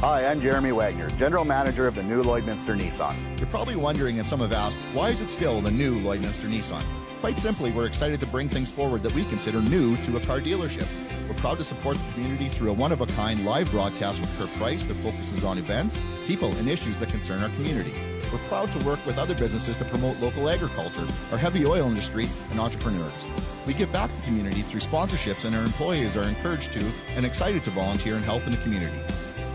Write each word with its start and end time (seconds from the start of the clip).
Hi, 0.00 0.24
I'm 0.24 0.40
Jeremy 0.40 0.72
Wagner, 0.72 1.10
General 1.10 1.44
Manager 1.44 1.86
of 1.86 1.94
the 1.94 2.02
new 2.02 2.22
Lloydminster 2.22 2.74
Nissan. 2.74 3.38
You're 3.38 3.50
probably 3.50 3.76
wondering, 3.76 4.18
and 4.18 4.26
some 4.26 4.40
have 4.40 4.54
asked, 4.54 4.78
why 4.94 5.10
is 5.10 5.20
it 5.20 5.28
still 5.28 5.60
the 5.60 5.70
new 5.70 6.00
Lloydminster 6.00 6.48
Nissan? 6.48 6.82
Quite 7.20 7.38
simply, 7.38 7.70
we're 7.70 7.84
excited 7.84 8.18
to 8.20 8.26
bring 8.26 8.48
things 8.48 8.70
forward 8.70 9.02
that 9.02 9.12
we 9.12 9.26
consider 9.26 9.60
new 9.60 9.98
to 9.98 10.16
a 10.16 10.20
car 10.20 10.40
dealership. 10.40 10.88
We're 11.28 11.34
proud 11.34 11.58
to 11.58 11.64
support 11.64 11.98
the 11.98 12.12
community 12.14 12.48
through 12.48 12.70
a 12.70 12.72
one 12.72 12.92
of 12.92 13.02
a 13.02 13.06
kind 13.08 13.44
live 13.44 13.70
broadcast 13.70 14.22
with 14.22 14.38
Kurt 14.38 14.48
Price 14.52 14.84
that 14.86 14.94
focuses 14.94 15.44
on 15.44 15.58
events, 15.58 16.00
people, 16.26 16.50
and 16.56 16.66
issues 16.66 16.98
that 16.98 17.10
concern 17.10 17.42
our 17.42 17.50
community. 17.50 17.92
We're 18.32 18.38
proud 18.48 18.72
to 18.72 18.86
work 18.86 19.04
with 19.04 19.18
other 19.18 19.34
businesses 19.34 19.76
to 19.76 19.84
promote 19.84 20.18
local 20.18 20.48
agriculture, 20.48 21.06
our 21.30 21.36
heavy 21.36 21.66
oil 21.66 21.86
industry, 21.86 22.26
and 22.50 22.58
entrepreneurs. 22.58 23.26
We 23.66 23.74
give 23.74 23.92
back 23.92 24.08
to 24.08 24.16
the 24.16 24.22
community 24.22 24.62
through 24.62 24.80
sponsorships, 24.80 25.44
and 25.44 25.54
our 25.54 25.62
employees 25.62 26.16
are 26.16 26.26
encouraged 26.26 26.72
to 26.72 26.90
and 27.16 27.26
excited 27.26 27.62
to 27.64 27.70
volunteer 27.72 28.14
and 28.14 28.24
help 28.24 28.46
in 28.46 28.52
the 28.52 28.62
community. 28.62 28.98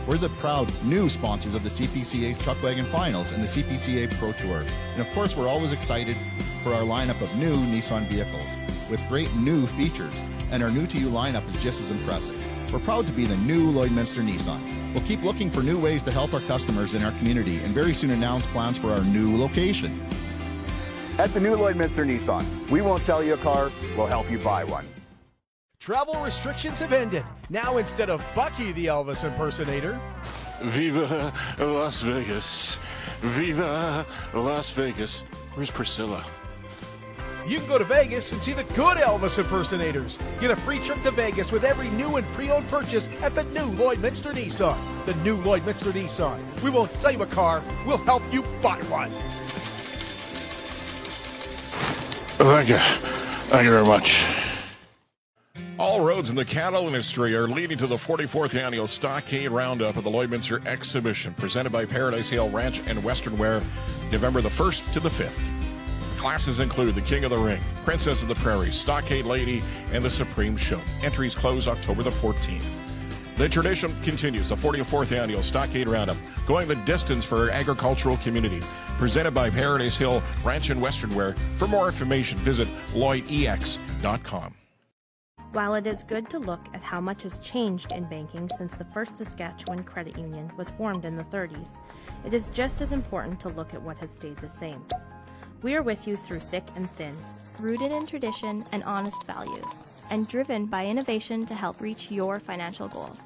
We're 0.07 0.19
the 0.19 0.29
proud 0.29 0.71
new 0.83 1.09
sponsors 1.09 1.55
of 1.55 1.63
the 1.63 1.69
CPCA's 1.69 2.37
Chuck 2.37 2.61
Wagon 2.61 2.85
Finals 2.85 3.31
and 3.31 3.43
the 3.43 3.47
CPCA 3.47 4.13
Pro 4.19 4.33
Tour. 4.33 4.63
And 4.93 5.01
of 5.01 5.11
course, 5.15 5.35
we're 5.35 5.47
always 5.47 5.71
excited 5.71 6.15
for 6.63 6.73
our 6.73 6.83
lineup 6.83 7.19
of 7.21 7.35
new 7.35 7.55
Nissan 7.55 8.03
vehicles 8.03 8.45
with 8.87 9.01
great 9.09 9.33
new 9.33 9.65
features, 9.65 10.13
and 10.51 10.61
our 10.61 10.69
new 10.69 10.85
to 10.85 10.97
you 10.99 11.07
lineup 11.07 11.49
is 11.49 11.57
just 11.57 11.81
as 11.81 11.89
impressive. 11.89 12.39
We're 12.71 12.79
proud 12.79 13.07
to 13.07 13.13
be 13.13 13.25
the 13.25 13.37
new 13.37 13.71
Lloydminster 13.71 14.23
Nissan. 14.23 14.93
We'll 14.93 15.03
keep 15.05 15.23
looking 15.23 15.49
for 15.49 15.63
new 15.63 15.79
ways 15.79 16.03
to 16.03 16.11
help 16.11 16.35
our 16.35 16.41
customers 16.41 16.93
in 16.93 17.03
our 17.03 17.11
community 17.13 17.57
and 17.63 17.73
very 17.73 17.95
soon 17.95 18.11
announce 18.11 18.45
plans 18.47 18.77
for 18.77 18.91
our 18.91 19.03
new 19.05 19.35
location. 19.35 20.07
At 21.17 21.33
the 21.33 21.39
new 21.39 21.55
Lloydminster 21.55 22.05
Nissan, 22.05 22.45
we 22.69 22.81
won't 22.81 23.01
sell 23.01 23.23
you 23.23 23.33
a 23.33 23.37
car, 23.37 23.71
we'll 23.97 24.05
help 24.05 24.29
you 24.29 24.37
buy 24.37 24.65
one. 24.65 24.85
Travel 25.79 26.21
restrictions 26.21 26.79
have 26.79 26.93
ended. 26.93 27.24
Now, 27.49 27.77
instead 27.77 28.09
of 28.09 28.23
Bucky 28.33 28.71
the 28.71 28.87
Elvis 28.87 29.23
impersonator, 29.23 29.99
Viva 30.61 31.33
Las 31.59 32.01
Vegas. 32.01 32.79
Viva 33.21 34.05
Las 34.33 34.69
Vegas. 34.71 35.23
Where's 35.53 35.71
Priscilla? 35.71 36.25
you 37.47 37.59
can 37.59 37.67
go 37.67 37.77
to 37.77 37.83
Vegas 37.83 38.31
and 38.31 38.41
see 38.41 38.53
the 38.53 38.63
good 38.75 38.97
Elvis 38.97 39.37
impersonators. 39.37 40.17
Get 40.39 40.51
a 40.51 40.55
free 40.55 40.79
trip 40.79 41.01
to 41.03 41.11
Vegas 41.11 41.51
with 41.51 41.63
every 41.63 41.89
new 41.89 42.15
and 42.15 42.25
pre 42.33 42.49
owned 42.49 42.67
purchase 42.69 43.07
at 43.21 43.35
the 43.35 43.43
new 43.45 43.71
Lloydminster 43.75 44.33
Nissan. 44.33 44.77
The 45.05 45.13
new 45.15 45.37
Lloydminster 45.37 45.91
Nissan. 45.91 46.39
We 46.63 46.69
won't 46.69 46.91
sell 46.93 47.11
you 47.11 47.21
a 47.21 47.27
car, 47.27 47.61
we'll 47.85 47.97
help 47.97 48.23
you 48.31 48.41
buy 48.61 48.77
one. 48.83 49.09
Thank 52.37 52.69
you. 52.69 52.77
Thank 52.77 53.65
you 53.65 53.71
very 53.71 53.85
much. 53.85 54.44
All 55.77 55.99
roads 55.99 56.29
in 56.29 56.37
the 56.37 56.45
cattle 56.45 56.87
industry 56.87 57.35
are 57.35 57.49
leading 57.49 57.77
to 57.79 57.87
the 57.87 57.97
44th 57.97 58.55
annual 58.55 58.87
Stockade 58.87 59.51
Roundup 59.51 59.97
of 59.97 60.05
the 60.05 60.09
Lloydminster 60.09 60.65
Exhibition, 60.65 61.33
presented 61.33 61.71
by 61.71 61.83
Paradise 61.83 62.29
Hill 62.29 62.49
Ranch 62.49 62.81
and 62.87 63.03
Western 63.03 63.37
Wear, 63.37 63.61
November 64.09 64.39
the 64.39 64.47
1st 64.47 64.93
to 64.93 65.01
the 65.01 65.09
5th. 65.09 65.51
Classes 66.17 66.61
include 66.61 66.95
the 66.95 67.01
King 67.01 67.25
of 67.25 67.29
the 67.29 67.37
Ring, 67.37 67.61
Princess 67.83 68.21
of 68.21 68.29
the 68.29 68.35
Prairie, 68.35 68.71
Stockade 68.71 69.25
Lady, 69.25 69.61
and 69.91 70.01
the 70.03 70.09
Supreme 70.09 70.55
Show. 70.55 70.79
Entries 71.01 71.35
close 71.35 71.67
October 71.67 72.03
the 72.03 72.09
14th. 72.09 72.63
The 73.35 73.49
tradition 73.49 74.01
continues, 74.01 74.47
the 74.47 74.55
44th 74.55 75.11
annual 75.11 75.43
Stockade 75.43 75.89
Roundup, 75.89 76.15
going 76.47 76.69
the 76.69 76.75
distance 76.75 77.25
for 77.25 77.35
our 77.35 77.49
agricultural 77.49 78.15
community. 78.17 78.61
Presented 78.97 79.31
by 79.31 79.49
Paradise 79.49 79.97
Hill 79.97 80.23
Ranch 80.41 80.69
and 80.69 80.81
Western 80.81 81.13
Wear. 81.13 81.35
For 81.57 81.67
more 81.67 81.87
information, 81.87 82.37
visit 82.37 82.69
lloydex.com. 82.93 84.55
While 85.55 85.75
it 85.75 85.87
is 85.87 86.03
good 86.03 86.29
to 86.31 86.39
look 86.39 86.59
at 86.73 86.83
how 86.83 86.99
much 86.99 87.23
has 87.23 87.39
changed 87.39 87.93
in 87.93 88.03
banking 88.09 88.49
since 88.57 88.75
the 88.75 88.83
first 88.83 89.15
Saskatchewan 89.15 89.83
Credit 89.83 90.17
Union 90.17 90.51
was 90.57 90.69
formed 90.69 91.05
in 91.05 91.15
the 91.15 91.23
30s, 91.23 91.77
it 92.25 92.33
is 92.33 92.49
just 92.49 92.81
as 92.81 92.91
important 92.91 93.39
to 93.39 93.47
look 93.47 93.73
at 93.73 93.81
what 93.81 93.97
has 93.99 94.11
stayed 94.11 94.35
the 94.35 94.49
same. 94.49 94.83
We 95.61 95.73
are 95.77 95.81
with 95.81 96.09
you 96.09 96.17
through 96.17 96.41
thick 96.41 96.65
and 96.75 96.91
thin, 96.97 97.15
rooted 97.57 97.93
in 97.93 98.05
tradition 98.05 98.65
and 98.73 98.83
honest 98.83 99.23
values, 99.23 99.81
and 100.09 100.27
driven 100.27 100.65
by 100.65 100.87
innovation 100.87 101.45
to 101.45 101.55
help 101.55 101.79
reach 101.79 102.11
your 102.11 102.37
financial 102.37 102.89
goals. 102.89 103.21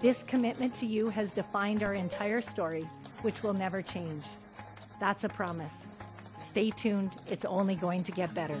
This 0.00 0.24
commitment 0.24 0.74
to 0.74 0.86
you 0.86 1.10
has 1.10 1.30
defined 1.30 1.84
our 1.84 1.94
entire 1.94 2.42
story, 2.42 2.88
which 3.22 3.44
will 3.44 3.54
never 3.54 3.82
change. 3.82 4.24
That's 4.98 5.22
a 5.22 5.28
promise. 5.28 5.86
Stay 6.40 6.70
tuned, 6.70 7.12
it's 7.28 7.44
only 7.44 7.76
going 7.76 8.02
to 8.02 8.10
get 8.10 8.34
better. 8.34 8.60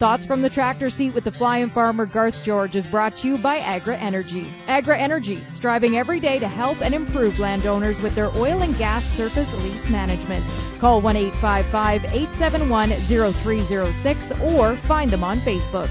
Thoughts 0.00 0.24
from 0.24 0.40
the 0.40 0.48
tractor 0.48 0.88
seat 0.88 1.12
with 1.12 1.24
the 1.24 1.30
flying 1.30 1.68
farmer 1.68 2.06
Garth 2.06 2.42
George 2.42 2.74
is 2.74 2.86
brought 2.86 3.14
to 3.16 3.28
you 3.28 3.36
by 3.36 3.58
Agra 3.58 3.98
Energy. 3.98 4.50
Agra 4.66 4.96
Energy, 4.98 5.44
striving 5.50 5.98
every 5.98 6.18
day 6.18 6.38
to 6.38 6.48
help 6.48 6.80
and 6.80 6.94
improve 6.94 7.38
landowners 7.38 8.00
with 8.00 8.14
their 8.14 8.34
oil 8.38 8.62
and 8.62 8.74
gas 8.78 9.04
surface 9.04 9.52
lease 9.62 9.90
management. 9.90 10.46
Call 10.78 11.02
1 11.02 11.16
855 11.16 12.04
871 12.14 12.92
0306 12.92 14.32
or 14.40 14.74
find 14.74 15.10
them 15.10 15.22
on 15.22 15.38
Facebook. 15.40 15.90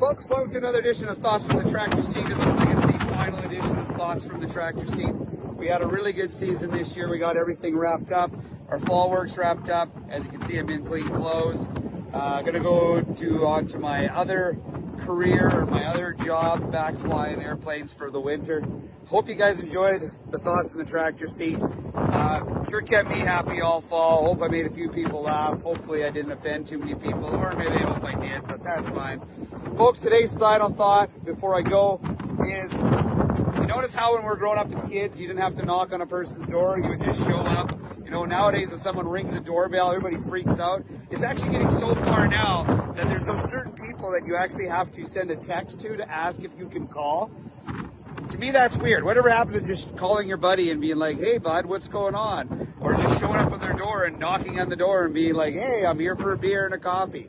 Folks, 0.00 0.26
welcome 0.30 0.50
to 0.50 0.56
another 0.56 0.78
edition 0.78 1.10
of 1.10 1.18
Thoughts 1.18 1.44
from 1.44 1.62
the 1.62 1.70
Tractor 1.70 2.00
Seat. 2.00 2.26
It 2.26 2.38
looks 2.38 2.54
like 2.54 2.68
it's 2.70 2.86
the 2.86 3.04
final 3.04 3.38
edition 3.40 3.76
of 3.76 3.88
Thoughts 3.88 4.24
from 4.24 4.40
the 4.40 4.46
Tractor 4.46 4.86
Seat. 4.86 5.12
We 5.58 5.66
had 5.66 5.82
a 5.82 5.86
really 5.86 6.14
good 6.14 6.32
season 6.32 6.70
this 6.70 6.96
year. 6.96 7.10
We 7.10 7.18
got 7.18 7.36
everything 7.36 7.76
wrapped 7.76 8.12
up. 8.12 8.30
Our 8.68 8.78
fall 8.80 9.10
work's 9.10 9.36
wrapped 9.38 9.70
up. 9.70 9.88
As 10.10 10.24
you 10.24 10.30
can 10.30 10.42
see, 10.42 10.58
I'm 10.58 10.68
in 10.68 10.84
clean 10.84 11.08
clothes. 11.08 11.68
Uh, 12.12 12.42
gonna 12.42 12.60
go 12.60 13.00
to 13.00 13.46
on 13.46 13.66
to 13.68 13.78
my 13.78 14.08
other 14.08 14.58
career 14.98 15.48
or 15.50 15.66
my 15.66 15.86
other 15.86 16.12
job, 16.12 16.70
back 16.70 16.98
flying 16.98 17.42
airplanes 17.42 17.92
for 17.92 18.10
the 18.10 18.20
winter. 18.20 18.62
Hope 19.06 19.28
you 19.28 19.34
guys 19.36 19.60
enjoyed 19.60 20.12
the 20.30 20.38
thoughts 20.38 20.72
in 20.72 20.78
the 20.78 20.84
tractor 20.84 21.28
seat. 21.28 21.62
Uh, 21.94 22.64
sure 22.68 22.82
kept 22.82 23.08
me 23.08 23.18
happy 23.18 23.62
all 23.62 23.80
fall. 23.80 24.26
Hope 24.26 24.42
I 24.42 24.48
made 24.48 24.66
a 24.66 24.70
few 24.70 24.90
people 24.90 25.22
laugh. 25.22 25.62
Hopefully 25.62 26.04
I 26.04 26.10
didn't 26.10 26.32
offend 26.32 26.66
too 26.66 26.78
many 26.78 26.94
people, 26.94 27.24
or 27.24 27.54
maybe 27.54 27.76
I 27.76 27.84
hope 27.84 28.04
I 28.04 28.14
did, 28.20 28.46
but 28.46 28.62
that's 28.62 28.88
fine. 28.88 29.20
Folks, 29.76 29.98
today's 30.00 30.36
final 30.36 30.68
thought 30.70 31.24
before 31.24 31.56
I 31.56 31.62
go 31.62 32.00
is 32.46 32.72
you 32.74 33.66
notice 33.66 33.94
how 33.94 34.14
when 34.14 34.24
we're 34.24 34.36
growing 34.36 34.58
up 34.58 34.70
as 34.72 34.82
kids, 34.90 35.18
you 35.18 35.26
didn't 35.26 35.40
have 35.40 35.56
to 35.56 35.64
knock 35.64 35.92
on 35.92 36.02
a 36.02 36.06
person's 36.06 36.46
door, 36.46 36.78
you 36.78 36.88
would 36.88 37.00
just 37.02 37.18
show 37.20 37.40
up. 37.40 37.87
You 38.08 38.14
know, 38.14 38.24
nowadays 38.24 38.72
if 38.72 38.78
someone 38.78 39.06
rings 39.06 39.34
a 39.34 39.40
doorbell, 39.40 39.90
everybody 39.90 40.16
freaks 40.16 40.58
out. 40.58 40.82
It's 41.10 41.22
actually 41.22 41.50
getting 41.50 41.70
so 41.78 41.94
far 41.94 42.26
now 42.26 42.64
that 42.96 43.06
there's 43.06 43.26
those 43.26 43.50
certain 43.50 43.72
people 43.72 44.12
that 44.12 44.26
you 44.26 44.34
actually 44.34 44.66
have 44.68 44.90
to 44.92 45.04
send 45.04 45.30
a 45.30 45.36
text 45.36 45.80
to 45.80 45.94
to 45.94 46.10
ask 46.10 46.42
if 46.42 46.58
you 46.58 46.70
can 46.70 46.86
call. 46.86 47.30
To 48.30 48.38
me, 48.38 48.50
that's 48.50 48.78
weird. 48.78 49.04
Whatever 49.04 49.28
happened 49.28 49.60
to 49.60 49.60
just 49.60 49.94
calling 49.94 50.26
your 50.26 50.38
buddy 50.38 50.70
and 50.70 50.80
being 50.80 50.96
like, 50.96 51.18
hey, 51.18 51.36
bud, 51.36 51.66
what's 51.66 51.86
going 51.86 52.14
on? 52.14 52.72
Or 52.80 52.94
just 52.94 53.20
showing 53.20 53.36
up 53.36 53.52
at 53.52 53.60
their 53.60 53.74
door 53.74 54.04
and 54.04 54.18
knocking 54.18 54.58
on 54.58 54.70
the 54.70 54.76
door 54.76 55.04
and 55.04 55.12
being 55.12 55.34
like, 55.34 55.52
hey, 55.52 55.84
I'm 55.84 55.98
here 55.98 56.16
for 56.16 56.32
a 56.32 56.38
beer 56.38 56.64
and 56.64 56.72
a 56.72 56.78
coffee. 56.78 57.28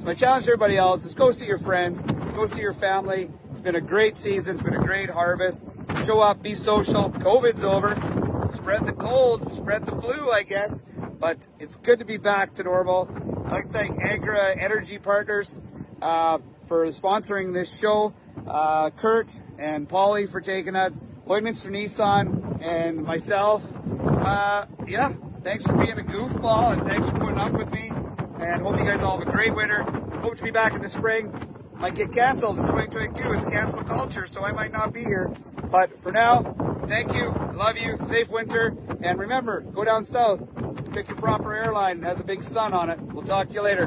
So 0.00 0.06
my 0.06 0.14
challenge 0.14 0.46
to 0.46 0.50
everybody 0.50 0.76
else 0.76 1.04
is 1.04 1.14
go 1.14 1.30
see 1.30 1.46
your 1.46 1.58
friends, 1.58 2.02
go 2.34 2.46
see 2.46 2.62
your 2.62 2.72
family. 2.72 3.30
It's 3.52 3.60
been 3.60 3.76
a 3.76 3.80
great 3.80 4.16
season. 4.16 4.54
It's 4.54 4.62
been 4.62 4.74
a 4.74 4.84
great 4.84 5.10
harvest. 5.10 5.64
Show 6.04 6.18
up, 6.18 6.42
be 6.42 6.56
social. 6.56 7.10
COVID's 7.10 7.62
over. 7.62 8.19
Spread 8.54 8.86
the 8.86 8.92
cold, 8.92 9.52
spread 9.52 9.86
the 9.86 9.92
flu, 9.92 10.30
I 10.30 10.42
guess. 10.42 10.82
But 11.18 11.46
it's 11.58 11.76
good 11.76 11.98
to 11.98 12.04
be 12.04 12.16
back 12.16 12.54
to 12.54 12.62
normal. 12.62 13.08
I'd 13.46 13.52
like 13.52 13.66
to 13.66 13.72
thank 13.72 14.00
Agra 14.00 14.56
Energy 14.56 14.98
Partners 14.98 15.56
uh, 16.00 16.38
for 16.66 16.86
sponsoring 16.86 17.52
this 17.52 17.78
show. 17.78 18.14
Uh, 18.46 18.90
Kurt 18.90 19.32
and 19.58 19.88
Polly 19.88 20.26
for 20.26 20.40
taking 20.40 20.74
it. 20.74 20.92
Lloydminster 21.26 21.70
Nissan 21.70 22.60
and 22.62 23.04
myself. 23.04 23.62
Uh, 24.24 24.66
yeah, 24.86 25.12
thanks 25.44 25.64
for 25.64 25.74
being 25.74 25.98
a 25.98 26.02
goofball 26.02 26.72
and 26.72 26.88
thanks 26.88 27.06
for 27.08 27.18
putting 27.18 27.38
up 27.38 27.52
with 27.52 27.70
me. 27.70 27.92
And 28.40 28.62
hope 28.62 28.78
you 28.78 28.84
guys 28.84 29.02
all 29.02 29.18
have 29.18 29.28
a 29.28 29.30
great 29.30 29.54
winter. 29.54 29.82
Hope 29.82 30.36
to 30.36 30.42
be 30.42 30.50
back 30.50 30.74
in 30.74 30.82
the 30.82 30.88
spring. 30.88 31.32
Might 31.74 31.94
get 31.94 32.12
canceled 32.12 32.58
in 32.58 32.64
2022. 32.64 33.32
It's 33.32 33.44
cancel 33.44 33.82
culture, 33.84 34.26
so 34.26 34.44
I 34.44 34.52
might 34.52 34.72
not 34.72 34.92
be 34.92 35.02
here. 35.02 35.30
But 35.70 36.02
for 36.02 36.12
now, 36.12 36.69
thank 36.86 37.12
you. 37.12 37.34
Love 37.54 37.76
you. 37.76 37.98
Safe 38.06 38.28
winter. 38.28 38.76
And 39.02 39.18
remember, 39.18 39.60
go 39.60 39.84
down 39.84 40.04
south. 40.04 40.40
Pick 40.92 41.08
your 41.08 41.16
proper 41.16 41.54
airline. 41.54 41.98
It 41.98 42.04
has 42.04 42.20
a 42.20 42.24
big 42.24 42.42
sun 42.42 42.72
on 42.72 42.90
it. 42.90 43.00
We'll 43.00 43.24
talk 43.24 43.48
to 43.48 43.54
you 43.54 43.62
later. 43.62 43.86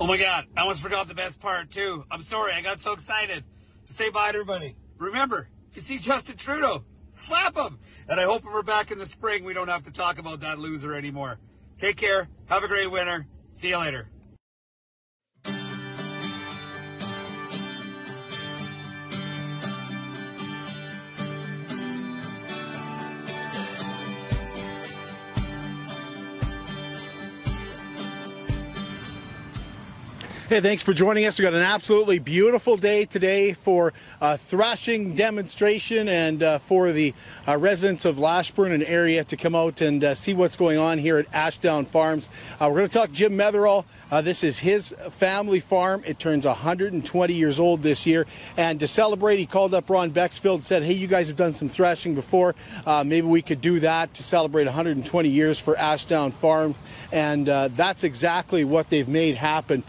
Oh 0.00 0.06
my 0.06 0.16
god, 0.16 0.46
I 0.56 0.60
almost 0.60 0.80
forgot 0.80 1.08
the 1.08 1.14
best 1.14 1.40
part 1.40 1.70
too. 1.70 2.04
I'm 2.10 2.22
sorry, 2.22 2.52
I 2.52 2.60
got 2.60 2.80
so 2.80 2.92
excited 2.92 3.44
to 3.86 3.92
say 3.92 4.10
bye 4.10 4.30
to 4.30 4.38
everybody. 4.38 4.76
Remember, 4.96 5.48
if 5.70 5.76
you 5.76 5.82
see 5.82 5.98
Justin 5.98 6.36
Trudeau, 6.36 6.84
Slap 7.18 7.56
him! 7.56 7.80
And 8.08 8.20
I 8.20 8.24
hope 8.24 8.44
when 8.44 8.54
we're 8.54 8.62
back 8.62 8.92
in 8.92 8.98
the 8.98 9.04
spring, 9.04 9.44
we 9.44 9.52
don't 9.52 9.68
have 9.68 9.82
to 9.82 9.90
talk 9.90 10.18
about 10.18 10.40
that 10.40 10.58
loser 10.58 10.94
anymore. 10.94 11.38
Take 11.76 11.96
care. 11.96 12.28
Have 12.46 12.62
a 12.62 12.68
great 12.68 12.90
winter. 12.90 13.26
See 13.50 13.68
you 13.70 13.78
later. 13.78 14.08
Hey, 30.48 30.60
thanks 30.60 30.82
for 30.82 30.94
joining 30.94 31.26
us. 31.26 31.38
We 31.38 31.42
got 31.42 31.52
an 31.52 31.60
absolutely 31.60 32.18
beautiful 32.20 32.78
day 32.78 33.04
today 33.04 33.52
for 33.52 33.92
a 34.18 34.38
thrashing 34.38 35.14
demonstration 35.14 36.08
and 36.08 36.42
uh, 36.42 36.56
for 36.56 36.90
the 36.90 37.12
uh, 37.46 37.58
residents 37.58 38.06
of 38.06 38.18
Lashburn 38.18 38.72
and 38.72 38.82
area 38.82 39.24
to 39.24 39.36
come 39.36 39.54
out 39.54 39.82
and 39.82 40.02
uh, 40.02 40.14
see 40.14 40.32
what's 40.32 40.56
going 40.56 40.78
on 40.78 40.96
here 40.96 41.18
at 41.18 41.26
Ashdown 41.34 41.84
Farms. 41.84 42.30
Uh, 42.54 42.70
we're 42.70 42.78
going 42.78 42.88
to 42.88 42.98
talk 42.98 43.12
Jim 43.12 43.36
Metherall. 43.36 43.84
Uh, 44.10 44.22
this 44.22 44.42
is 44.42 44.58
his 44.58 44.92
family 45.10 45.60
farm. 45.60 46.02
It 46.06 46.18
turns 46.18 46.46
120 46.46 47.34
years 47.34 47.60
old 47.60 47.82
this 47.82 48.06
year. 48.06 48.24
And 48.56 48.80
to 48.80 48.86
celebrate, 48.86 49.36
he 49.36 49.44
called 49.44 49.74
up 49.74 49.90
Ron 49.90 50.12
Bexfield 50.12 50.54
and 50.54 50.64
said, 50.64 50.82
hey, 50.82 50.94
you 50.94 51.08
guys 51.08 51.28
have 51.28 51.36
done 51.36 51.52
some 51.52 51.68
thrashing 51.68 52.14
before. 52.14 52.54
Uh, 52.86 53.04
maybe 53.04 53.26
we 53.26 53.42
could 53.42 53.60
do 53.60 53.80
that 53.80 54.14
to 54.14 54.22
celebrate 54.22 54.64
120 54.64 55.28
years 55.28 55.58
for 55.58 55.76
Ashdown 55.76 56.30
Farm. 56.30 56.74
And 57.12 57.44
that's 57.48 58.02
exactly 58.02 58.64
what 58.64 58.88
they've 58.88 59.06
made 59.06 59.34
happen 59.34 59.84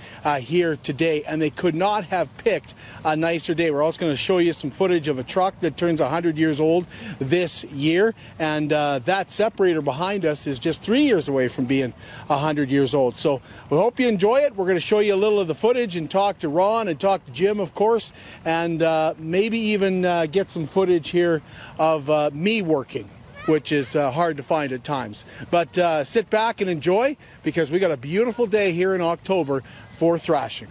here 0.49 0.75
today, 0.75 1.23
and 1.23 1.41
they 1.41 1.49
could 1.49 1.75
not 1.75 2.03
have 2.05 2.35
picked 2.37 2.73
a 3.05 3.15
nicer 3.15 3.53
day. 3.53 3.71
We're 3.71 3.83
also 3.83 4.01
going 4.01 4.11
to 4.11 4.17
show 4.17 4.39
you 4.39 4.51
some 4.51 4.71
footage 4.71 5.07
of 5.07 5.19
a 5.19 5.23
truck 5.23 5.59
that 5.61 5.77
turns 5.77 6.01
100 6.01 6.37
years 6.37 6.59
old 6.59 6.87
this 7.19 7.63
year, 7.65 8.13
and 8.39 8.73
uh, 8.73 8.99
that 8.99 9.31
separator 9.31 9.81
behind 9.81 10.25
us 10.25 10.47
is 10.47 10.59
just 10.59 10.81
three 10.81 11.03
years 11.03 11.29
away 11.29 11.47
from 11.47 11.65
being 11.65 11.93
100 12.27 12.69
years 12.69 12.93
old. 12.93 13.15
So 13.15 13.41
we 13.69 13.77
hope 13.77 13.99
you 13.99 14.07
enjoy 14.07 14.39
it. 14.41 14.55
We're 14.55 14.65
going 14.65 14.75
to 14.75 14.81
show 14.81 14.99
you 14.99 15.13
a 15.13 15.15
little 15.15 15.39
of 15.39 15.47
the 15.47 15.55
footage 15.55 15.95
and 15.95 16.09
talk 16.09 16.39
to 16.39 16.49
Ron 16.49 16.87
and 16.87 16.99
talk 16.99 17.23
to 17.25 17.31
Jim, 17.31 17.59
of 17.59 17.73
course, 17.73 18.11
and 18.43 18.81
uh, 18.81 19.13
maybe 19.17 19.59
even 19.59 20.03
uh, 20.03 20.25
get 20.25 20.49
some 20.49 20.65
footage 20.65 21.09
here 21.09 21.41
of 21.77 22.09
uh, 22.09 22.31
me 22.33 22.61
working 22.61 23.09
which 23.45 23.71
is 23.71 23.95
uh, 23.95 24.11
hard 24.11 24.37
to 24.37 24.43
find 24.43 24.71
at 24.71 24.83
times. 24.83 25.25
But 25.51 25.77
uh, 25.77 26.03
sit 26.03 26.29
back 26.29 26.61
and 26.61 26.69
enjoy 26.69 27.17
because 27.43 27.71
we 27.71 27.79
got 27.79 27.91
a 27.91 27.97
beautiful 27.97 28.45
day 28.45 28.71
here 28.71 28.95
in 28.95 29.01
October 29.01 29.63
for 29.91 30.17
thrashing. 30.17 30.69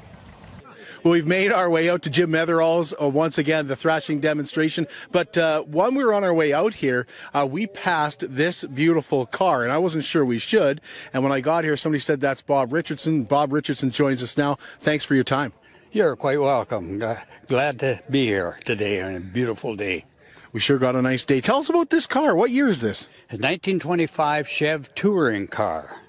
Well, 1.04 1.12
we've 1.12 1.26
made 1.26 1.52
our 1.52 1.70
way 1.70 1.88
out 1.88 2.02
to 2.02 2.10
Jim 2.10 2.30
Metherall's 2.30 2.92
uh, 3.00 3.08
once 3.08 3.38
again, 3.38 3.68
the 3.68 3.76
thrashing 3.76 4.20
demonstration. 4.20 4.86
But 5.12 5.38
uh, 5.38 5.62
when 5.62 5.94
we 5.94 6.04
were 6.04 6.12
on 6.12 6.24
our 6.24 6.34
way 6.34 6.52
out 6.52 6.74
here, 6.74 7.06
uh, 7.32 7.46
we 7.48 7.68
passed 7.68 8.24
this 8.28 8.64
beautiful 8.64 9.24
car, 9.26 9.62
and 9.62 9.70
I 9.70 9.78
wasn't 9.78 10.04
sure 10.04 10.24
we 10.24 10.38
should. 10.38 10.80
And 11.12 11.22
when 11.22 11.30
I 11.30 11.40
got 11.40 11.64
here, 11.64 11.76
somebody 11.76 12.00
said 12.00 12.20
that's 12.20 12.42
Bob 12.42 12.72
Richardson. 12.72 13.24
Bob 13.24 13.52
Richardson 13.52 13.90
joins 13.90 14.22
us 14.22 14.36
now. 14.36 14.56
Thanks 14.78 15.04
for 15.04 15.14
your 15.14 15.24
time. 15.24 15.52
You're 15.92 16.16
quite 16.16 16.40
welcome. 16.40 17.02
Glad 17.46 17.78
to 17.78 18.02
be 18.10 18.26
here 18.26 18.58
today 18.64 19.00
on 19.00 19.14
a 19.14 19.20
beautiful 19.20 19.76
day. 19.76 20.04
We 20.58 20.62
sure 20.62 20.78
got 20.78 20.96
a 20.96 21.02
nice 21.02 21.24
day. 21.24 21.40
Tell 21.40 21.60
us 21.60 21.68
about 21.68 21.90
this 21.90 22.08
car. 22.08 22.34
What 22.34 22.50
year 22.50 22.66
is 22.66 22.80
this? 22.80 23.04
A 23.30 23.38
1925 23.38 24.48
Chev 24.48 24.92
touring 24.96 25.46
car. 25.46 26.02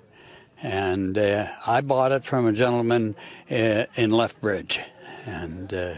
And 0.64 1.16
uh, 1.20 1.50
I 1.68 1.82
bought 1.82 2.12
it 2.12 2.26
from 2.26 2.48
a 2.48 2.52
gentleman 2.52 3.16
uh, 3.52 3.86
in 3.96 4.10
Lethbridge. 4.10 4.80
And 5.28 5.72
uh, 5.72 5.98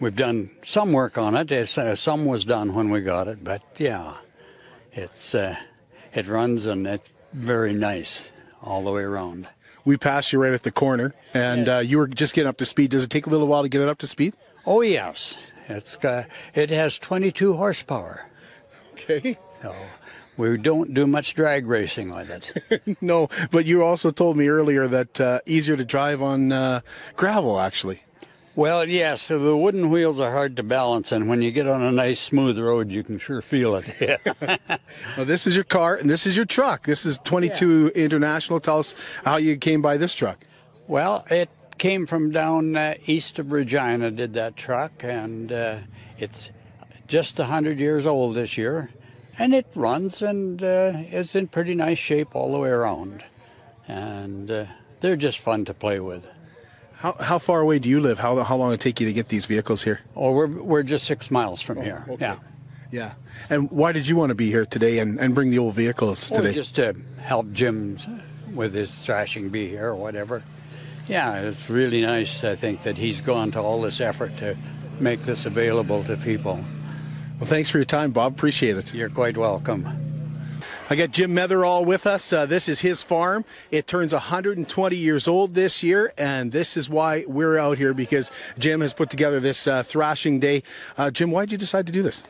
we've 0.00 0.16
done 0.16 0.48
some 0.62 0.94
work 0.94 1.18
on 1.18 1.36
it. 1.36 1.52
Uh, 1.52 1.94
some 1.96 2.24
was 2.24 2.46
done 2.46 2.72
when 2.72 2.88
we 2.88 3.02
got 3.02 3.28
it, 3.28 3.44
but 3.44 3.60
yeah, 3.76 4.14
it's 4.92 5.34
uh, 5.34 5.54
it 6.14 6.26
runs 6.26 6.64
and 6.64 6.86
it's 6.86 7.12
very 7.34 7.74
nice 7.74 8.32
all 8.62 8.82
the 8.82 8.90
way 8.90 9.02
around. 9.02 9.48
We 9.84 9.98
passed 9.98 10.32
you 10.32 10.42
right 10.42 10.54
at 10.54 10.62
the 10.62 10.72
corner, 10.72 11.14
and 11.34 11.68
uh, 11.68 11.78
you 11.80 11.98
were 11.98 12.08
just 12.08 12.32
getting 12.32 12.48
up 12.48 12.56
to 12.56 12.64
speed. 12.64 12.90
Does 12.92 13.04
it 13.04 13.10
take 13.10 13.26
a 13.26 13.30
little 13.30 13.48
while 13.48 13.64
to 13.64 13.68
get 13.68 13.82
it 13.82 13.88
up 13.88 13.98
to 13.98 14.06
speed? 14.06 14.32
Oh 14.66 14.80
yes, 14.80 15.36
it's 15.68 15.96
got, 15.96 16.26
it 16.54 16.70
has 16.70 16.98
22 16.98 17.54
horsepower. 17.54 18.26
Okay. 18.92 19.38
So 19.62 19.74
we 20.36 20.56
don't 20.56 20.92
do 20.92 21.06
much 21.06 21.34
drag 21.34 21.66
racing 21.66 22.12
with 22.12 22.30
it. 22.30 22.96
no, 23.00 23.28
but 23.50 23.64
you 23.64 23.84
also 23.84 24.10
told 24.10 24.36
me 24.36 24.48
earlier 24.48 24.86
that 24.88 25.20
uh, 25.20 25.40
easier 25.46 25.76
to 25.76 25.84
drive 25.84 26.20
on 26.20 26.52
uh, 26.52 26.80
gravel, 27.14 27.60
actually. 27.60 28.02
Well, 28.56 28.88
yes, 28.88 29.22
so 29.22 29.38
the 29.38 29.54
wooden 29.54 29.90
wheels 29.90 30.18
are 30.18 30.32
hard 30.32 30.56
to 30.56 30.62
balance, 30.62 31.12
and 31.12 31.28
when 31.28 31.42
you 31.42 31.50
get 31.52 31.68
on 31.68 31.82
a 31.82 31.92
nice 31.92 32.18
smooth 32.18 32.58
road, 32.58 32.90
you 32.90 33.04
can 33.04 33.18
sure 33.18 33.42
feel 33.42 33.76
it. 33.76 34.20
well, 35.16 35.26
this 35.26 35.46
is 35.46 35.54
your 35.54 35.64
car, 35.64 35.96
and 35.96 36.08
this 36.08 36.26
is 36.26 36.36
your 36.36 36.46
truck. 36.46 36.86
This 36.86 37.04
is 37.04 37.18
22 37.18 37.92
yeah. 37.94 38.02
International. 38.02 38.58
Tell 38.58 38.78
us 38.78 38.94
how 39.24 39.36
you 39.36 39.58
came 39.58 39.82
by 39.82 39.98
this 39.98 40.14
truck. 40.14 40.46
Well, 40.88 41.26
it 41.30 41.50
came 41.78 42.06
from 42.06 42.30
down 42.30 42.76
uh, 42.76 42.94
east 43.06 43.38
of 43.38 43.52
Regina, 43.52 44.10
did 44.10 44.34
that 44.34 44.56
truck, 44.56 44.92
and 45.02 45.52
uh, 45.52 45.78
it's 46.18 46.50
just 47.06 47.38
100 47.38 47.78
years 47.78 48.06
old 48.06 48.34
this 48.34 48.56
year. 48.56 48.90
And 49.38 49.54
it 49.54 49.66
runs 49.74 50.22
and 50.22 50.62
uh, 50.62 50.92
is 51.10 51.34
in 51.34 51.48
pretty 51.48 51.74
nice 51.74 51.98
shape 51.98 52.34
all 52.34 52.52
the 52.52 52.58
way 52.58 52.70
around. 52.70 53.22
And 53.86 54.50
uh, 54.50 54.66
they're 55.00 55.16
just 55.16 55.38
fun 55.38 55.64
to 55.66 55.74
play 55.74 56.00
with. 56.00 56.30
How, 56.94 57.12
how 57.12 57.38
far 57.38 57.60
away 57.60 57.78
do 57.78 57.90
you 57.90 58.00
live? 58.00 58.18
How, 58.18 58.42
how 58.42 58.56
long 58.56 58.72
it 58.72 58.80
take 58.80 58.98
you 59.00 59.06
to 59.06 59.12
get 59.12 59.28
these 59.28 59.44
vehicles 59.44 59.84
here? 59.84 60.00
Oh, 60.16 60.32
we're, 60.32 60.46
we're 60.46 60.82
just 60.82 61.06
six 61.06 61.30
miles 61.30 61.60
from 61.60 61.78
oh, 61.78 61.82
here. 61.82 62.06
Okay. 62.08 62.24
Yeah. 62.24 62.38
Yeah. 62.90 63.12
And 63.50 63.70
why 63.70 63.92
did 63.92 64.08
you 64.08 64.16
want 64.16 64.30
to 64.30 64.34
be 64.34 64.50
here 64.50 64.64
today 64.64 65.00
and, 65.00 65.20
and 65.20 65.34
bring 65.34 65.50
the 65.50 65.58
old 65.58 65.74
vehicles 65.74 66.28
today? 66.30 66.44
Well, 66.44 66.52
just 66.52 66.76
to 66.76 66.96
help 67.20 67.52
Jim 67.52 67.98
with 68.54 68.72
his 68.72 68.94
thrashing 69.04 69.50
bee 69.50 69.68
here 69.68 69.88
or 69.88 69.94
whatever. 69.94 70.42
Yeah, 71.06 71.40
it's 71.40 71.70
really 71.70 72.02
nice, 72.02 72.42
I 72.42 72.56
think, 72.56 72.82
that 72.82 72.96
he's 72.96 73.20
gone 73.20 73.52
to 73.52 73.60
all 73.60 73.80
this 73.80 74.00
effort 74.00 74.36
to 74.38 74.56
make 74.98 75.22
this 75.22 75.46
available 75.46 76.02
to 76.04 76.16
people. 76.16 76.64
Well, 77.38 77.46
thanks 77.46 77.70
for 77.70 77.78
your 77.78 77.84
time, 77.84 78.10
Bob. 78.10 78.32
Appreciate 78.32 78.76
it. 78.76 78.92
You're 78.92 79.10
quite 79.10 79.36
welcome. 79.36 79.86
I 80.88 80.96
got 80.96 81.10
Jim 81.10 81.34
Metherall 81.34 81.84
with 81.84 82.06
us. 82.06 82.32
Uh, 82.32 82.46
this 82.46 82.68
is 82.68 82.80
his 82.80 83.02
farm. 83.02 83.44
It 83.70 83.86
turns 83.86 84.12
120 84.12 84.96
years 84.96 85.28
old 85.28 85.54
this 85.54 85.82
year, 85.82 86.12
and 86.16 86.50
this 86.50 86.76
is 86.76 86.88
why 86.88 87.24
we're 87.26 87.58
out 87.58 87.78
here 87.78 87.92
because 87.92 88.30
Jim 88.58 88.80
has 88.80 88.92
put 88.92 89.10
together 89.10 89.38
this 89.38 89.66
uh, 89.66 89.82
thrashing 89.82 90.40
day. 90.40 90.62
Uh, 90.96 91.10
Jim, 91.10 91.30
why 91.30 91.42
did 91.42 91.52
you 91.52 91.58
decide 91.58 91.86
to 91.86 91.92
do 91.92 92.02
this? 92.02 92.22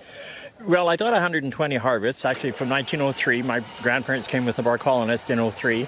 Well, 0.65 0.89
I 0.89 0.97
got 0.97 1.13
120 1.13 1.77
harvests 1.77 2.25
actually 2.25 2.53
from 2.53 2.69
1903. 2.71 3.43
My 3.43 3.63
grandparents 3.83 4.27
came 4.27 4.45
with 4.45 4.57
the 4.57 4.63
Barr 4.63 4.79
colonists 4.79 5.31
in 5.31 5.51
03. 5.51 5.87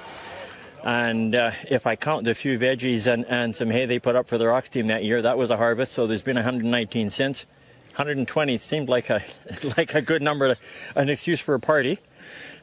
And 0.89 1.35
uh, 1.35 1.51
if 1.69 1.87
I 1.87 1.97
count 1.97 2.25
the 2.25 2.35
few 2.35 2.59
veggies 2.59 3.13
and, 3.13 3.27
and 3.27 3.55
some 3.55 3.69
hay 3.69 3.85
they 3.85 3.99
put 3.99 4.17
up 4.17 4.27
for 4.27 4.39
the 4.39 4.47
Rocks 4.47 4.71
team 4.71 4.87
that 4.87 5.05
year, 5.05 5.21
that 5.21 5.37
was 5.37 5.51
a 5.51 5.59
harvest. 5.59 5.93
So 5.93 6.07
there's 6.07 6.23
been 6.23 6.37
119 6.37 7.11
since. 7.11 7.45
120 7.91 8.57
seemed 8.57 8.89
like 8.89 9.11
a 9.11 9.23
like 9.77 9.95
a 9.95 10.01
good 10.01 10.23
number, 10.23 10.57
an 10.97 11.11
excuse 11.11 11.43
for 11.43 11.53
a 11.53 11.61
party. 11.61 11.99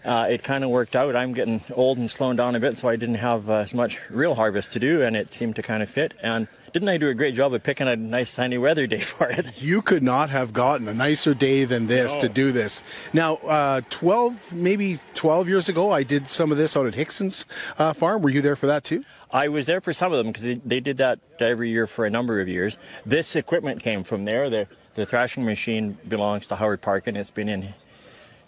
Uh, 0.06 0.28
it 0.30 0.44
kind 0.44 0.64
of 0.64 0.70
worked 0.70 0.96
out. 0.96 1.16
I'm 1.16 1.34
getting 1.34 1.62
old 1.74 1.98
and 1.98 2.10
slowing 2.10 2.38
down 2.38 2.56
a 2.56 2.60
bit, 2.60 2.78
so 2.78 2.88
I 2.88 2.96
didn't 2.96 3.16
have 3.16 3.50
uh, 3.50 3.56
as 3.56 3.74
much 3.74 4.00
real 4.10 4.36
harvest 4.36 4.74
to 4.74 4.80
do, 4.80 5.02
and 5.02 5.16
it 5.16 5.34
seemed 5.34 5.56
to 5.56 5.64
kind 5.64 5.82
of 5.82 5.90
fit. 5.90 6.14
And 6.22 6.48
didn't 6.74 6.90
I 6.90 6.98
do 6.98 7.10
a 7.10 7.14
great 7.14 7.34
job 7.34 7.54
of 7.54 7.64
picking 7.64 7.88
a 7.88 7.96
nice 7.96 8.30
sunny 8.30 8.58
weather 8.58 8.86
day 8.86 9.00
for 9.00 9.30
it? 9.30 9.62
You 9.62 9.82
could 9.82 10.04
not 10.04 10.30
have 10.30 10.54
gotten 10.54 10.88
a 10.88 10.94
nicer 10.94 11.34
day 11.34 11.66
than 11.66 11.88
this 11.88 12.14
no. 12.14 12.20
to 12.20 12.30
do 12.30 12.52
this. 12.52 12.84
Now, 13.14 13.36
uh, 13.38 13.82
12, 13.90 14.54
maybe 14.54 15.00
12 15.16 15.50
years 15.50 15.70
ago, 15.70 15.92
I 15.92 16.04
did 16.04 16.28
some 16.28 16.52
of 16.52 16.58
this 16.58 16.78
out 16.78 16.86
at 16.86 16.94
Hickson's 16.94 17.46
uh, 17.80 17.94
farm. 17.94 18.22
Were 18.22 18.30
you 18.30 18.42
there 18.42 18.56
for 18.56 18.68
that 18.68 18.84
too? 18.84 19.04
I 19.32 19.48
was 19.48 19.66
there 19.66 19.82
for 19.82 19.92
some 19.92 20.12
of 20.12 20.18
them 20.20 20.28
because 20.28 20.44
they, 20.44 20.56
they, 20.56 20.80
did 20.80 20.98
that 20.98 21.20
every 21.40 21.70
year 21.70 21.88
for 21.88 22.06
a 22.06 22.10
number 22.10 22.40
of 22.42 22.48
years. 22.48 22.78
This 23.06 23.36
equipment 23.36 23.82
came 23.82 24.04
from 24.04 24.26
there. 24.26 24.50
The, 24.50 24.68
the 24.94 25.06
thrashing 25.06 25.46
machine 25.46 25.98
belongs 26.08 26.46
to 26.48 26.56
Howard 26.56 26.82
Parkin. 26.82 27.16
It's 27.16 27.32
been 27.32 27.50
in 27.50 27.74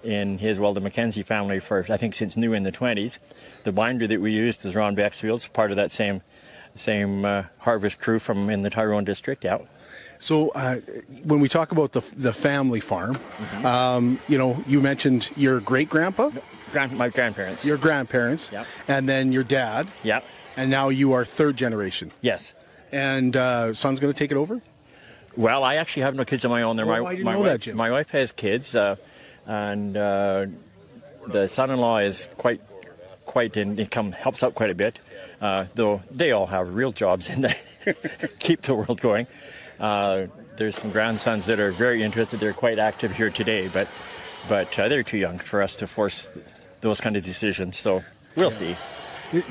in 0.03 0.37
his, 0.37 0.59
well, 0.59 0.73
the 0.73 0.79
Mackenzie 0.79 1.23
family 1.23 1.59
for, 1.59 1.85
I 1.89 1.97
think, 1.97 2.15
since 2.15 2.37
new 2.37 2.53
in 2.53 2.63
the 2.63 2.71
20s. 2.71 3.19
The 3.63 3.71
binder 3.71 4.07
that 4.07 4.21
we 4.21 4.31
used 4.31 4.65
is 4.65 4.75
Ron 4.75 4.95
Bexfield's, 4.95 5.47
part 5.47 5.71
of 5.71 5.77
that 5.77 5.91
same 5.91 6.21
same 6.75 7.25
uh, 7.25 7.43
harvest 7.57 7.99
crew 7.99 8.19
from 8.19 8.51
in 8.51 8.61
the 8.61 8.69
Tyrone 8.69 9.03
district 9.03 9.45
out. 9.45 9.67
So 10.19 10.49
uh, 10.49 10.75
when 11.23 11.39
we 11.39 11.49
talk 11.49 11.71
about 11.71 11.91
the 11.91 12.01
the 12.15 12.33
family 12.33 12.79
farm, 12.79 13.15
mm-hmm. 13.15 13.65
um, 13.65 14.19
you 14.27 14.37
know, 14.37 14.63
you 14.67 14.79
mentioned 14.79 15.31
your 15.35 15.59
great 15.59 15.89
grandpa, 15.89 16.29
Grand, 16.71 16.91
my 16.97 17.09
grandparents, 17.09 17.65
your 17.65 17.77
grandparents, 17.77 18.51
yep. 18.51 18.65
and 18.87 19.07
then 19.07 19.31
your 19.31 19.43
dad, 19.43 19.87
yep. 20.03 20.23
and 20.55 20.69
now 20.69 20.89
you 20.89 21.13
are 21.13 21.23
third 21.23 21.55
generation. 21.55 22.11
Yes. 22.21 22.53
And 22.91 23.35
uh, 23.35 23.73
son's 23.73 23.99
going 23.99 24.13
to 24.13 24.17
take 24.17 24.31
it 24.31 24.37
over. 24.37 24.61
Well, 25.35 25.63
I 25.63 25.75
actually 25.75 26.03
have 26.03 26.15
no 26.15 26.25
kids 26.25 26.43
of 26.45 26.51
my 26.51 26.63
own. 26.63 26.75
There, 26.75 26.85
oh, 26.85 27.03
my, 27.03 27.09
I 27.09 27.13
didn't 27.13 27.25
my 27.25 27.33
know 27.33 27.39
wife, 27.39 27.47
that, 27.49 27.59
Jim. 27.61 27.77
My 27.77 27.91
wife 27.91 28.09
has 28.09 28.31
kids, 28.31 28.75
uh, 28.75 28.95
and 29.47 29.97
uh, 29.97 30.45
the 31.27 31.47
son-in-law 31.47 31.99
is 31.99 32.29
quite 32.37 32.61
quite 33.25 33.57
in 33.57 33.79
income, 33.79 34.11
helps 34.11 34.43
out 34.43 34.55
quite 34.55 34.69
a 34.69 34.75
bit 34.75 34.99
uh, 35.41 35.65
though 35.75 36.01
they 36.11 36.31
all 36.31 36.47
have 36.47 36.73
real 36.73 36.91
jobs 36.91 37.29
and 37.29 37.45
keep 38.39 38.61
the 38.61 38.75
world 38.75 38.99
going. 38.99 39.27
Uh, 39.79 40.27
there's 40.55 40.75
some 40.75 40.91
grandsons 40.91 41.45
that 41.45 41.59
are 41.59 41.71
very 41.71 42.01
interested. 42.01 42.39
They're 42.39 42.53
quite 42.53 42.79
active 42.79 43.11
here 43.11 43.29
today, 43.29 43.67
but 43.67 43.87
but 44.49 44.77
uh, 44.79 44.87
they're 44.87 45.03
too 45.03 45.17
young 45.17 45.39
for 45.39 45.61
us 45.61 45.75
to 45.77 45.87
force 45.87 46.31
those 46.81 47.01
kind 47.01 47.15
of 47.17 47.23
decisions. 47.23 47.77
So 47.77 48.03
we'll 48.35 48.51
see. 48.51 48.75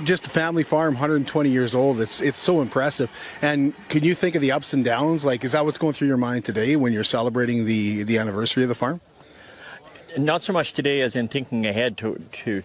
Just 0.04 0.26
a 0.26 0.30
family 0.30 0.62
farm, 0.62 0.94
120 0.94 1.50
years 1.50 1.74
old. 1.74 2.00
It's 2.00 2.20
it's 2.20 2.38
so 2.38 2.60
impressive. 2.60 3.38
And 3.42 3.74
can 3.88 4.02
you 4.02 4.14
think 4.14 4.34
of 4.34 4.40
the 4.40 4.52
ups 4.52 4.72
and 4.72 4.84
downs? 4.84 5.24
Like, 5.24 5.44
is 5.44 5.52
that 5.52 5.64
what's 5.64 5.78
going 5.78 5.92
through 5.92 6.08
your 6.08 6.16
mind 6.16 6.44
today 6.44 6.76
when 6.76 6.92
you're 6.92 7.04
celebrating 7.04 7.66
the 7.66 8.02
the 8.02 8.18
anniversary 8.18 8.64
of 8.64 8.68
the 8.68 8.74
farm? 8.74 9.00
Not 10.16 10.42
so 10.42 10.52
much 10.52 10.72
today 10.72 11.02
as 11.02 11.14
in 11.14 11.28
thinking 11.28 11.66
ahead 11.66 11.98
to 11.98 12.20
to 12.44 12.62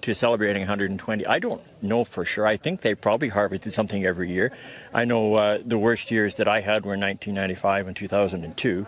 to 0.00 0.14
celebrating 0.14 0.62
120. 0.62 1.26
I 1.26 1.38
don't 1.38 1.60
know 1.82 2.04
for 2.04 2.24
sure. 2.24 2.46
I 2.46 2.56
think 2.56 2.80
they 2.80 2.94
probably 2.94 3.28
harvested 3.28 3.72
something 3.72 4.04
every 4.04 4.30
year. 4.30 4.52
I 4.92 5.04
know 5.04 5.34
uh, 5.34 5.58
the 5.64 5.78
worst 5.78 6.10
years 6.10 6.36
that 6.36 6.48
I 6.48 6.60
had 6.60 6.84
were 6.84 6.96
1995 6.96 7.88
and 7.88 7.96
2002, 7.96 8.86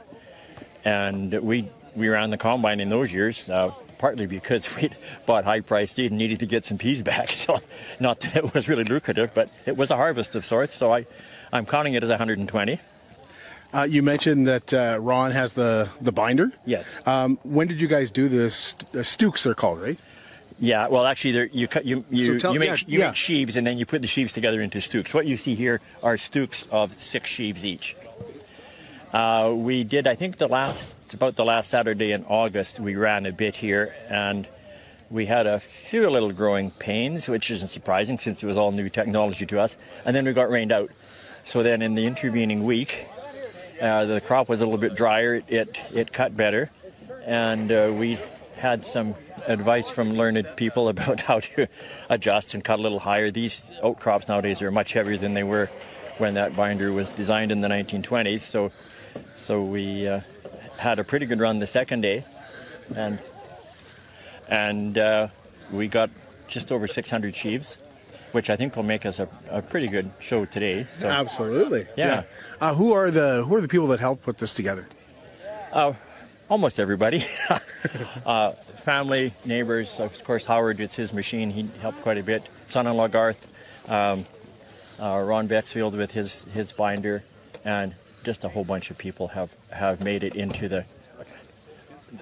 and 0.85 1.33
we 1.35 1.69
we 1.95 2.09
ran 2.09 2.31
the 2.31 2.39
combine 2.39 2.81
in 2.81 2.89
those 2.89 3.13
years. 3.13 3.49
Uh, 3.49 3.73
partly 3.99 4.27
because 4.27 4.75
we'd 4.81 4.97
bought 5.27 5.45
high-priced 5.45 5.95
seed 5.95 6.11
and 6.11 6.19
needed 6.19 6.41
to 6.41 6.47
get 6.47 6.65
some 6.65 6.79
peas 6.79 7.03
back. 7.03 7.31
So, 7.41 7.59
not 8.01 8.21
that 8.21 8.35
it 8.37 8.55
was 8.55 8.67
really 8.67 8.85
lucrative, 8.85 9.33
but 9.35 9.51
it 9.67 9.77
was 9.77 9.91
a 9.91 9.97
harvest 9.97 10.35
of 10.35 10.45
sorts. 10.45 10.75
So 10.75 10.93
I, 10.93 11.07
I'm 11.53 11.67
counting 11.67 11.93
it 11.95 12.03
as 12.03 12.09
120. 12.09 12.81
Uh, 13.73 13.83
you 13.83 14.03
mentioned 14.03 14.47
that 14.49 14.75
uh, 14.75 14.99
Ron 15.01 15.31
has 15.31 15.55
the, 15.55 15.89
the 16.01 16.13
binder. 16.13 16.51
Yes. 16.67 17.01
Um, 17.07 17.39
when 17.45 17.69
did 17.69 17.81
you 17.81 17.87
guys 17.89 18.11
do 18.11 18.29
this? 18.29 18.75
Uh, 18.95 19.03
Stooks, 19.03 19.45
they're 19.45 19.55
called, 19.55 19.81
right? 19.81 19.99
Yeah. 20.59 20.89
Well, 20.89 21.07
actually, 21.07 21.33
there, 21.33 21.47
you 21.47 21.69
cut 21.69 21.85
you 21.87 22.05
you, 22.11 22.35
So 22.35 22.39
tell- 22.39 22.53
you 22.53 22.61
make 22.61 22.69
yeah, 22.69 22.77
you 22.87 22.99
yeah. 22.99 23.07
make 23.07 23.17
sheaves 23.17 23.57
and 23.57 23.67
then 23.67 23.79
you 23.79 23.87
put 23.87 24.03
the 24.03 24.09
sheaves 24.09 24.33
together 24.33 24.61
into 24.61 24.81
stooks. 24.81 25.15
What 25.15 25.27
you 25.27 25.37
see 25.37 25.55
here 25.55 25.81
are 26.03 26.17
stooks 26.17 26.67
of 26.71 26.99
six 27.01 27.31
sheaves 27.31 27.65
each. 27.65 27.97
Uh, 29.13 29.53
we 29.57 29.83
did, 29.85 30.07
I 30.07 30.15
think, 30.15 30.37
the 30.37 30.47
last 30.49 31.15
about 31.15 31.37
the 31.37 31.45
last 31.45 31.71
Saturday 31.71 32.13
in 32.13 32.25
August. 32.27 32.79
We 32.79 32.95
ran 32.95 33.25
a 33.27 33.33
bit 33.33 33.57
here, 33.57 33.95
and 34.09 34.47
we 35.11 35.27
had 35.27 35.47
a 35.47 35.59
few 35.59 36.09
little 36.11 36.31
growing 36.33 36.71
pains, 36.73 37.27
which 37.27 37.51
isn't 37.51 37.69
surprising 37.69 38.19
since 38.19 38.43
it 38.43 38.47
was 38.47 38.57
all 38.57 38.71
new 38.71 38.89
technology 38.89 39.47
to 39.47 39.61
us. 39.61 39.77
And 40.05 40.15
then 40.15 40.25
we 40.25 40.33
got 40.33 40.51
rained 40.51 40.71
out. 40.73 40.91
So 41.43 41.63
then, 41.63 41.81
in 41.83 41.95
the 41.95 42.07
intervening 42.07 42.65
week, 42.65 43.07
uh, 43.81 44.05
the 44.05 44.21
crop 44.21 44.49
was 44.49 44.61
a 44.61 44.65
little 44.65 44.79
bit 44.79 44.95
drier. 44.95 45.43
It 45.49 45.79
it, 45.93 46.13
cut 46.13 46.37
better, 46.37 46.71
and 47.25 47.73
uh, 47.73 47.93
we 47.95 48.19
had 48.57 48.85
some 48.85 49.15
advice 49.47 49.91
from 49.91 50.13
learned 50.13 50.47
people 50.57 50.89
about 50.95 51.21
how 51.21 51.41
to 51.41 51.67
adjust 52.09 52.55
and 52.55 52.63
cut 52.63 52.79
a 52.79 52.83
little 52.83 52.99
higher. 52.99 53.31
These 53.31 53.71
oat 53.83 53.99
crops 53.99 54.29
nowadays 54.29 54.63
are 54.63 54.71
much 54.71 54.93
heavier 54.93 55.17
than 55.17 55.35
they 55.35 55.43
were 55.43 55.71
when 56.19 56.35
that 56.35 56.55
binder 56.55 56.93
was 56.93 57.11
designed 57.11 57.51
in 57.51 57.63
the 57.63 57.69
1920s. 57.69 58.41
So, 58.41 58.73
so 59.37 59.65
we 59.65 60.07
uh, 60.07 60.21
had 60.77 60.99
a 60.99 61.05
pretty 61.05 61.27
good 61.27 61.41
run 61.41 61.59
the 61.59 61.67
second 61.67 62.03
day, 62.03 62.25
and 62.95 63.19
and 64.49 64.99
uh, 64.99 65.29
we 65.73 65.89
got 65.89 66.11
just 66.49 66.73
over 66.73 66.87
600 66.87 67.35
sheaves, 67.35 67.79
which 68.33 68.51
I 68.51 68.57
think 68.57 68.77
will 68.77 68.83
make 68.83 69.07
us 69.07 69.19
a, 69.19 69.29
a 69.51 69.63
pretty 69.63 69.89
good 69.89 70.11
show 70.21 70.45
today. 70.45 70.87
So, 70.93 71.09
Absolutely. 71.09 71.87
Yeah. 71.97 72.25
Uh, 72.61 72.75
who 72.75 72.93
are 72.93 73.11
the 73.11 73.45
who 73.45 73.55
are 73.55 73.61
the 73.61 73.69
people 73.69 73.89
that 73.89 74.01
helped 74.01 74.23
put 74.23 74.39
this 74.39 74.55
together? 74.55 74.87
Uh, 75.73 75.93
almost 76.49 76.81
everybody. 76.81 77.25
uh, 78.27 78.53
family, 78.53 79.33
neighbors. 79.45 80.01
Of 80.01 80.23
course, 80.25 80.47
Howard, 80.47 80.81
it's 80.81 80.97
his 80.97 81.13
machine. 81.13 81.51
He 81.51 81.69
helped 81.81 82.03
quite 82.03 82.19
a 82.19 82.23
bit. 82.23 82.43
Son-in-law 82.67 83.09
Garth, 83.09 83.49
um, 83.89 84.25
uh, 85.01 85.23
Ron 85.25 85.49
Bexfield 85.49 85.97
with 85.97 86.13
his, 86.13 86.45
his 86.55 86.73
binder, 86.73 87.23
and 87.65 87.95
just 88.25 88.45
a 88.45 88.49
whole 88.49 88.65
bunch 88.65 88.91
of 88.91 88.99
people 88.99 89.29
have, 89.29 89.51
have 89.71 90.01
made 90.01 90.23
it 90.23 90.35
into 90.35 90.69
the 90.69 90.85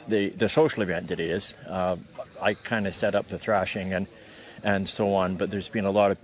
the, 0.06 0.30
the 0.30 0.48
social 0.48 0.82
event 0.82 1.08
that 1.08 1.20
it 1.20 1.30
is. 1.30 1.54
Uh, 1.66 1.96
I 2.40 2.54
kind 2.54 2.86
of 2.86 2.94
set 2.94 3.14
up 3.14 3.28
the 3.28 3.38
thrashing 3.38 3.92
and 3.92 4.06
and 4.62 4.88
so 4.88 5.14
on, 5.14 5.36
but 5.36 5.50
there's 5.50 5.68
been 5.68 5.84
a 5.84 5.90
lot 5.90 6.10
of 6.10 6.18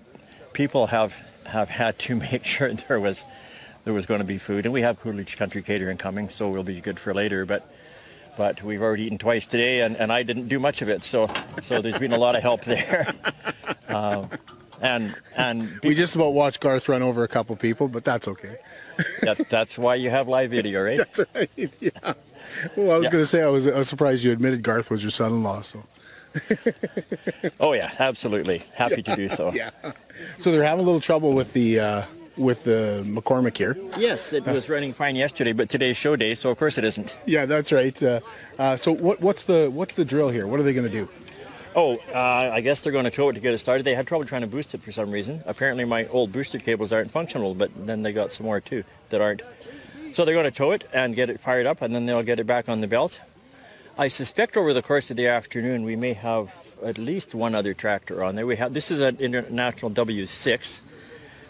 people 0.52 0.86
have 0.88 1.14
have 1.46 1.68
had 1.68 1.98
to 2.00 2.14
make 2.30 2.44
sure 2.44 2.72
there 2.72 3.00
was 3.00 3.24
there 3.84 3.92
was 3.94 4.06
going 4.06 4.20
to 4.20 4.24
be 4.26 4.38
food, 4.38 4.64
and 4.66 4.72
we 4.72 4.82
have 4.82 4.98
Coolidge 5.00 5.36
Country 5.36 5.62
Catering 5.62 5.98
coming, 5.98 6.28
so 6.30 6.48
we'll 6.50 6.62
be 6.64 6.80
good 6.80 6.98
for 6.98 7.12
later. 7.14 7.44
But 7.46 7.70
but 8.36 8.62
we've 8.62 8.82
already 8.82 9.04
eaten 9.04 9.18
twice 9.18 9.46
today, 9.46 9.82
and, 9.82 9.96
and 9.96 10.12
I 10.12 10.22
didn't 10.24 10.48
do 10.48 10.58
much 10.58 10.82
of 10.82 10.88
it, 10.88 11.04
so 11.04 11.30
so 11.62 11.80
there's 11.82 11.98
been 11.98 12.12
a 12.12 12.18
lot 12.18 12.34
of 12.36 12.42
help 12.42 12.64
there. 12.64 13.12
Um, 13.88 14.28
and 14.80 15.14
and 15.36 15.78
We 15.84 15.94
just 15.94 16.16
about 16.16 16.32
watched 16.34 16.60
Garth 16.60 16.88
run 16.88 17.02
over 17.02 17.22
a 17.24 17.28
couple 17.28 17.54
people, 17.56 17.88
but 17.88 18.04
that's 18.04 18.26
okay. 18.26 18.56
that, 19.22 19.48
that's 19.48 19.78
why 19.78 19.94
you 19.96 20.10
have 20.10 20.28
live 20.28 20.50
video, 20.50 20.82
right? 20.84 20.98
That's 21.14 21.20
right. 21.34 21.50
Yeah. 21.80 21.90
Well, 22.76 22.92
I 22.92 22.96
was 22.98 23.04
Yeah. 23.04 23.10
going 23.10 23.22
to 23.22 23.26
say 23.26 23.42
I 23.42 23.48
was, 23.48 23.66
I 23.66 23.76
was 23.78 23.88
surprised 23.88 24.22
you 24.22 24.30
admitted 24.32 24.62
Garth 24.62 24.88
was 24.90 25.02
your 25.02 25.10
son-in-law. 25.10 25.62
So. 25.62 25.82
Oh 27.60 27.72
yeah, 27.72 27.90
absolutely. 27.98 28.62
Happy 28.74 29.02
to 29.02 29.16
do 29.16 29.28
so. 29.28 29.52
Yeah. 29.54 29.70
So 30.38 30.50
they're 30.50 30.64
having 30.64 30.82
a 30.82 30.86
little 30.86 31.00
trouble 31.00 31.32
with 31.32 31.52
the 31.52 31.80
uh, 31.80 32.02
with 32.36 32.64
the 32.64 33.02
McCormick 33.06 33.56
here. 33.56 33.76
Yes, 33.98 34.32
it 34.32 34.44
was 34.44 34.68
running 34.68 34.92
fine 34.92 35.16
yesterday, 35.16 35.52
but 35.52 35.68
today's 35.68 35.96
show 35.96 36.16
day, 36.16 36.34
so 36.34 36.50
of 36.50 36.58
course 36.58 36.78
it 36.78 36.84
isn't. 36.84 37.14
Yeah, 37.26 37.46
that's 37.46 37.70
right. 37.72 38.00
Uh, 38.02 38.20
uh, 38.58 38.76
so 38.76 38.92
what, 38.92 39.20
what's 39.20 39.44
the 39.44 39.70
what's 39.70 39.94
the 39.94 40.04
drill 40.04 40.30
here? 40.30 40.46
What 40.46 40.60
are 40.60 40.62
they 40.62 40.72
going 40.74 40.90
to 40.90 40.92
do? 40.92 41.08
Oh, 41.76 41.96
uh, 42.14 42.18
I 42.52 42.60
guess 42.60 42.80
they're 42.80 42.92
going 42.92 43.04
to 43.04 43.10
tow 43.10 43.28
it 43.30 43.32
to 43.34 43.40
get 43.40 43.52
it 43.54 43.58
started. 43.58 43.84
They 43.84 43.94
had 43.94 44.06
trouble 44.06 44.24
trying 44.24 44.42
to 44.42 44.46
boost 44.46 44.74
it 44.74 44.82
for 44.82 44.92
some 44.92 45.10
reason. 45.10 45.42
Apparently, 45.46 45.84
my 45.84 46.06
old 46.06 46.30
booster 46.32 46.58
cables 46.58 46.92
aren't 46.92 47.10
functional, 47.10 47.54
but 47.54 47.70
then 47.86 48.02
they 48.02 48.12
got 48.12 48.32
some 48.32 48.46
more 48.46 48.60
too 48.60 48.84
that 49.10 49.20
aren't. 49.20 49.42
So 50.12 50.24
they're 50.24 50.34
going 50.34 50.44
to 50.44 50.52
tow 50.52 50.70
it 50.70 50.84
and 50.92 51.14
get 51.16 51.30
it 51.30 51.40
fired 51.40 51.66
up, 51.66 51.82
and 51.82 51.92
then 51.94 52.06
they'll 52.06 52.22
get 52.22 52.38
it 52.38 52.46
back 52.46 52.68
on 52.68 52.80
the 52.80 52.86
belt. 52.86 53.18
I 53.96 54.08
suspect 54.08 54.56
over 54.56 54.72
the 54.72 54.82
course 54.82 55.12
of 55.12 55.16
the 55.16 55.28
afternoon 55.28 55.84
we 55.84 55.94
may 55.94 56.14
have 56.14 56.52
at 56.82 56.98
least 56.98 57.32
one 57.32 57.54
other 57.54 57.74
tractor 57.74 58.24
on 58.24 58.34
there. 58.34 58.44
We 58.44 58.56
have 58.56 58.74
this 58.74 58.90
is 58.90 59.00
an 59.00 59.18
International 59.18 59.88
W6. 59.88 60.80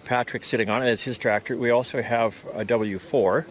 Patrick 0.05 0.45
sitting 0.45 0.69
on 0.69 0.83
it. 0.83 0.91
It's 0.91 1.05
his 1.05 1.17
tractor. 1.17 1.57
We 1.57 1.71
also 1.71 2.03
have 2.03 2.45
a 2.53 2.63
W4, 2.63 3.47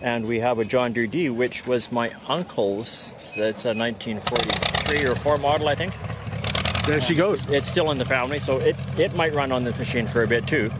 and 0.00 0.26
we 0.28 0.38
have 0.38 0.60
a 0.60 0.64
John 0.64 0.92
Deere 0.92 1.08
D, 1.08 1.28
which 1.28 1.66
was 1.66 1.90
my 1.90 2.12
uncle's. 2.28 3.14
It's 3.36 3.64
a 3.64 3.74
1943 3.74 5.04
or 5.10 5.16
4 5.16 5.38
model, 5.38 5.66
I 5.66 5.74
think. 5.74 5.92
There 6.86 7.00
she 7.00 7.16
goes. 7.16 7.44
It's 7.50 7.68
still 7.68 7.90
in 7.90 7.98
the 7.98 8.04
family, 8.04 8.38
so 8.38 8.58
it, 8.58 8.76
it 8.96 9.16
might 9.16 9.34
run 9.34 9.50
on 9.50 9.64
this 9.64 9.76
machine 9.76 10.06
for 10.06 10.22
a 10.22 10.28
bit 10.28 10.46
too. 10.46 10.70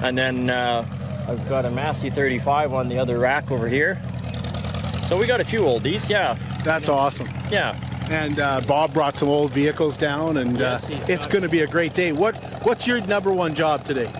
And 0.00 0.16
then 0.16 0.48
uh, 0.48 0.86
I've 1.26 1.48
got 1.48 1.64
a 1.64 1.70
Massey 1.72 2.10
35 2.10 2.72
on 2.72 2.88
the 2.88 2.98
other 2.98 3.18
rack 3.18 3.50
over 3.50 3.66
here. 3.66 4.00
So 5.06 5.18
we 5.18 5.26
got 5.26 5.40
a 5.40 5.44
few 5.44 5.60
oldies, 5.62 6.08
yeah. 6.08 6.36
That's 6.64 6.88
awesome. 6.88 7.28
Yeah. 7.50 7.78
And 8.10 8.38
uh, 8.38 8.60
Bob 8.62 8.92
brought 8.92 9.16
some 9.16 9.28
old 9.28 9.52
vehicles 9.52 9.96
down, 9.96 10.36
and 10.38 10.60
uh, 10.60 10.78
it's 11.08 11.26
going 11.26 11.42
to 11.42 11.48
be 11.48 11.60
a 11.60 11.66
great 11.66 11.94
day. 11.94 12.12
What 12.12 12.34
What's 12.64 12.86
your 12.86 13.00
number 13.06 13.32
one 13.32 13.54
job 13.54 13.84
today? 13.84 14.10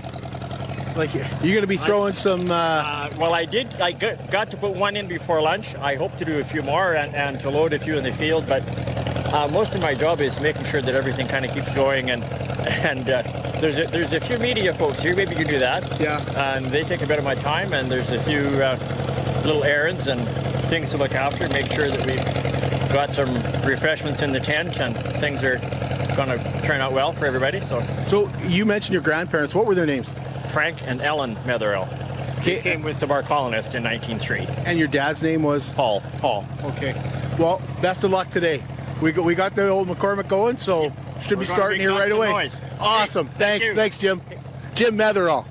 Like, 0.97 1.12
you're 1.14 1.25
going 1.55 1.61
to 1.62 1.67
be 1.67 1.76
throwing 1.76 2.14
some. 2.14 2.50
Uh, 2.50 2.55
Uh, 2.55 3.11
well, 3.19 3.35
I 3.35 3.45
did. 3.47 3.69
I 3.81 3.93
got, 3.93 4.31
got 4.31 4.50
to 4.53 4.57
put 4.57 4.73
one 4.76 4.97
in 4.97 5.09
before 5.09 5.43
lunch. 5.43 5.75
I 5.76 5.97
hope 5.97 6.17
to 6.19 6.25
do 6.25 6.38
a 6.38 6.45
few 6.45 6.62
more 6.62 6.95
and, 6.95 7.14
and 7.14 7.41
to 7.41 7.50
load 7.50 7.73
a 7.73 7.79
few 7.79 7.99
in 7.99 8.05
the 8.05 8.12
field. 8.12 8.47
But 8.47 8.62
uh, 9.35 9.49
most 9.49 9.75
of 9.75 9.81
my 9.81 9.95
job 9.95 10.21
is 10.21 10.38
making 10.41 10.64
sure 10.64 10.81
that 10.81 10.95
everything 10.95 11.26
kind 11.26 11.45
of 11.45 11.53
keeps 11.53 11.75
going. 11.75 12.11
And 12.11 12.23
and 12.85 13.09
uh, 13.11 13.23
there's 13.61 13.79
a, 13.79 13.85
there's 13.87 14.12
a 14.12 14.21
few 14.21 14.38
media 14.38 14.73
folks 14.73 15.00
here. 15.03 15.14
Maybe 15.17 15.31
you 15.33 15.37
can 15.45 15.49
do 15.49 15.59
that. 15.59 16.00
Yeah. 16.00 16.55
And 16.55 16.67
they 16.67 16.85
take 16.85 17.03
a 17.03 17.07
bit 17.07 17.19
of 17.19 17.25
my 17.25 17.35
time. 17.35 17.73
And 17.75 17.91
there's 17.91 18.11
a 18.11 18.23
few 18.23 18.41
uh, 18.62 18.79
little 19.45 19.64
errands 19.64 20.07
and 20.07 20.21
things 20.66 20.90
to 20.90 20.97
look 20.97 21.12
after. 21.12 21.49
Make 21.49 21.71
sure 21.73 21.88
that 21.88 22.06
we've 22.06 22.92
got 22.92 23.12
some 23.12 23.33
refreshments 23.68 24.23
in 24.23 24.33
the 24.33 24.40
tent 24.40 24.80
and 24.80 24.97
things 25.18 25.42
are 25.42 25.59
going 26.16 26.28
to 26.28 26.61
turn 26.62 26.80
out 26.80 26.92
well 26.92 27.12
for 27.12 27.26
everybody. 27.26 27.61
So 27.61 27.83
so 28.06 28.30
you 28.47 28.64
mentioned 28.64 28.92
your 28.94 29.02
grandparents. 29.02 29.54
What 29.54 29.66
were 29.66 29.75
their 29.75 29.87
names? 29.87 30.12
Frank 30.49 30.78
and 30.87 31.00
Ellen 31.00 31.37
Metherell. 31.44 31.87
He 32.42 32.59
came 32.59 32.83
with 32.83 33.00
the 33.00 33.06
Barr 33.06 33.23
colonists 33.23 33.75
in 33.75 33.83
1903. 33.83 34.64
And 34.66 34.78
your 34.78 34.88
dad's 34.88 35.23
name 35.23 35.42
was 35.42 35.71
Paul. 35.71 36.02
Paul. 36.18 36.47
Okay. 36.62 36.92
Well, 37.38 37.62
best 37.80 38.04
of 38.04 38.11
luck 38.11 38.28
today. 38.30 38.62
We 39.00 39.12
got, 39.12 39.25
we 39.25 39.35
got 39.35 39.54
the 39.54 39.68
old 39.68 39.88
McCormick 39.88 40.28
going, 40.28 40.59
so 40.59 40.92
should 41.21 41.33
We're 41.33 41.38
be 41.38 41.44
starting 41.47 41.80
here 41.80 41.92
right 41.92 42.12
away. 42.12 42.30
noise. 42.30 42.61
Awesome. 42.78 43.28
Thanks. 43.38 43.73
Thanks, 43.73 43.97
Jim. 43.97 44.21
Jim 44.75 44.97
Metherall. 44.97 45.47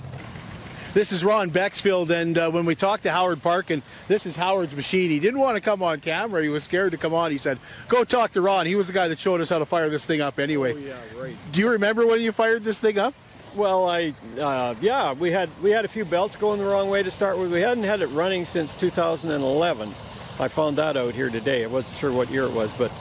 This 0.93 1.11
is 1.11 1.25
Ron 1.25 1.49
Bexfield, 1.49 2.11
and 2.11 2.37
uh, 2.37 2.51
when 2.51 2.65
we 2.65 2.75
talked 2.75 3.01
to 3.03 3.11
Howard 3.11 3.41
Park, 3.41 3.71
and 3.71 3.81
this 4.07 4.27
is 4.27 4.35
Howard's 4.35 4.75
machine, 4.75 5.09
he 5.09 5.19
didn't 5.19 5.39
want 5.39 5.55
to 5.55 5.61
come 5.61 5.81
on 5.81 5.99
camera. 6.01 6.43
He 6.43 6.49
was 6.49 6.63
scared 6.63 6.91
to 6.91 6.99
come 6.99 7.15
on. 7.15 7.31
He 7.31 7.39
said, 7.39 7.57
"Go 7.87 8.03
talk 8.03 8.33
to 8.33 8.41
Ron." 8.41 8.67
He 8.67 8.75
was 8.75 8.87
the 8.87 8.93
guy 8.93 9.07
that 9.07 9.17
showed 9.17 9.41
us 9.41 9.49
how 9.49 9.57
to 9.57 9.65
fire 9.65 9.89
this 9.89 10.05
thing 10.05 10.21
up. 10.21 10.37
Anyway, 10.37 10.73
Oh, 10.73 10.77
yeah, 10.77 10.93
right. 11.19 11.35
do 11.51 11.61
you 11.61 11.69
remember 11.71 12.05
when 12.05 12.21
you 12.21 12.31
fired 12.31 12.63
this 12.63 12.79
thing 12.79 12.99
up? 12.99 13.15
Well, 13.55 13.89
I 13.89 14.13
uh, 14.39 14.75
yeah, 14.81 15.13
we 15.13 15.31
had 15.31 15.49
we 15.63 15.71
had 15.71 15.83
a 15.83 15.87
few 15.87 16.05
belts 16.05 16.35
going 16.35 16.59
the 16.59 16.65
wrong 16.65 16.89
way 16.91 17.01
to 17.01 17.09
start 17.09 17.39
with. 17.39 17.51
We 17.51 17.61
hadn't 17.61 17.85
had 17.85 18.01
it 18.03 18.07
running 18.07 18.45
since 18.45 18.75
2011. 18.75 19.89
I 20.39 20.47
found 20.47 20.77
that 20.77 20.95
out 20.95 21.15
here 21.15 21.29
today. 21.31 21.63
I 21.63 21.67
wasn't 21.67 21.97
sure 21.97 22.11
what 22.11 22.29
year 22.29 22.43
it 22.43 22.51
was, 22.51 22.71
but 22.75 22.91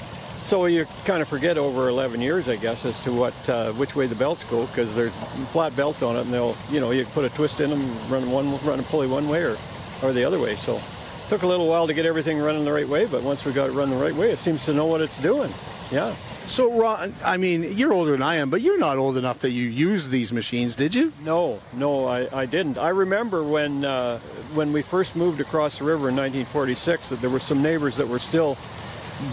so 0.42 0.66
you 0.66 0.86
kind 1.04 1.22
of 1.22 1.28
forget 1.28 1.56
over 1.56 1.88
11 1.88 2.20
years, 2.20 2.48
I 2.48 2.56
guess, 2.56 2.84
as 2.84 3.02
to 3.04 3.12
what 3.12 3.48
uh, 3.48 3.72
which 3.72 3.94
way 3.94 4.06
the 4.06 4.14
belts 4.14 4.44
go 4.44 4.66
because 4.66 4.94
there's 4.94 5.14
flat 5.50 5.74
belts 5.76 6.02
on 6.02 6.16
it, 6.16 6.22
and 6.22 6.32
they'll 6.32 6.56
you 6.70 6.80
know 6.80 6.90
you 6.90 7.04
put 7.06 7.24
a 7.24 7.30
twist 7.30 7.60
in 7.60 7.70
them, 7.70 8.10
run 8.10 8.30
one 8.30 8.58
run 8.64 8.80
a 8.80 8.82
pulley 8.84 9.06
one 9.06 9.28
way 9.28 9.42
or 9.42 9.56
or 10.02 10.12
the 10.12 10.24
other 10.24 10.38
way. 10.38 10.56
So 10.56 10.80
took 11.28 11.42
a 11.42 11.46
little 11.46 11.66
while 11.68 11.86
to 11.86 11.94
get 11.94 12.04
everything 12.04 12.38
running 12.38 12.64
the 12.64 12.72
right 12.72 12.88
way, 12.88 13.06
but 13.06 13.22
once 13.22 13.44
we 13.44 13.52
got 13.52 13.70
it 13.70 13.72
running 13.72 13.96
the 13.96 14.04
right 14.04 14.14
way, 14.14 14.30
it 14.30 14.38
seems 14.38 14.64
to 14.66 14.74
know 14.74 14.86
what 14.86 15.00
it's 15.00 15.18
doing. 15.18 15.50
Yeah. 15.90 16.14
So, 16.46 16.72
Ron, 16.78 17.14
I 17.24 17.36
mean, 17.36 17.62
you're 17.72 17.92
older 17.92 18.12
than 18.12 18.22
I 18.22 18.36
am, 18.36 18.50
but 18.50 18.60
you're 18.62 18.78
not 18.78 18.96
old 18.98 19.16
enough 19.16 19.38
that 19.40 19.50
you 19.50 19.64
used 19.64 20.10
these 20.10 20.32
machines, 20.32 20.74
did 20.74 20.94
you? 20.94 21.12
No, 21.22 21.60
no, 21.74 22.06
I, 22.06 22.28
I 22.36 22.46
didn't. 22.46 22.78
I 22.78 22.88
remember 22.88 23.42
when 23.44 23.84
uh, 23.84 24.18
when 24.54 24.72
we 24.72 24.82
first 24.82 25.14
moved 25.16 25.40
across 25.40 25.78
the 25.78 25.84
river 25.84 26.08
in 26.08 26.16
1946 26.16 27.10
that 27.10 27.20
there 27.20 27.30
were 27.30 27.38
some 27.38 27.62
neighbors 27.62 27.96
that 27.96 28.08
were 28.08 28.18
still 28.18 28.58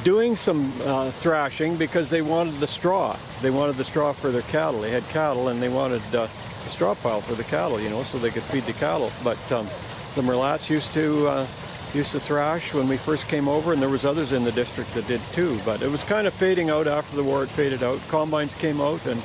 doing 0.04 0.36
some 0.36 0.72
uh, 0.84 1.12
thrashing 1.12 1.76
because 1.76 2.10
they 2.10 2.22
wanted 2.22 2.56
the 2.56 2.68
straw. 2.68 3.18
They 3.42 3.52
wanted 3.52 3.76
the 3.76 3.84
straw 3.84 4.12
for 4.14 4.32
their 4.32 4.42
cattle. 4.44 4.82
They 4.82 4.92
had 4.92 5.08
cattle 5.10 5.50
and 5.50 5.62
they 5.62 5.70
wanted 5.70 6.04
uh, 6.14 6.28
the 6.64 6.70
straw 6.70 6.96
pile 6.96 7.22
for 7.22 7.36
the 7.36 7.44
cattle, 7.44 7.80
you 7.80 7.90
know, 7.90 8.04
so 8.04 8.18
they 8.18 8.30
could 8.30 8.44
feed 8.44 8.66
the 8.66 8.74
cattle. 8.74 9.12
But 9.24 9.40
um, 9.52 9.68
the 10.16 10.22
Merlats 10.22 10.70
used 10.70 10.94
to 10.94 11.28
uh, 11.28 11.48
used 11.94 12.12
to 12.12 12.20
thrash 12.20 12.74
when 12.74 12.88
we 12.88 12.98
first 12.98 13.28
came 13.28 13.48
over, 13.48 13.74
and 13.74 13.82
there 13.82 13.90
was 13.90 14.06
others 14.06 14.32
in 14.32 14.44
the 14.44 14.52
district 14.52 14.94
that 14.94 15.08
did 15.08 15.22
too. 15.34 15.60
But 15.66 15.82
it 15.82 15.90
was 15.90 16.04
kind 16.04 16.28
of 16.28 16.34
fading 16.34 16.70
out 16.70 16.88
after 16.88 17.16
the 17.16 17.24
war. 17.24 17.44
It 17.44 17.50
faded 17.50 17.84
out. 17.84 18.00
Combines 18.10 18.54
came 18.56 18.82
out, 18.82 19.06
and 19.06 19.22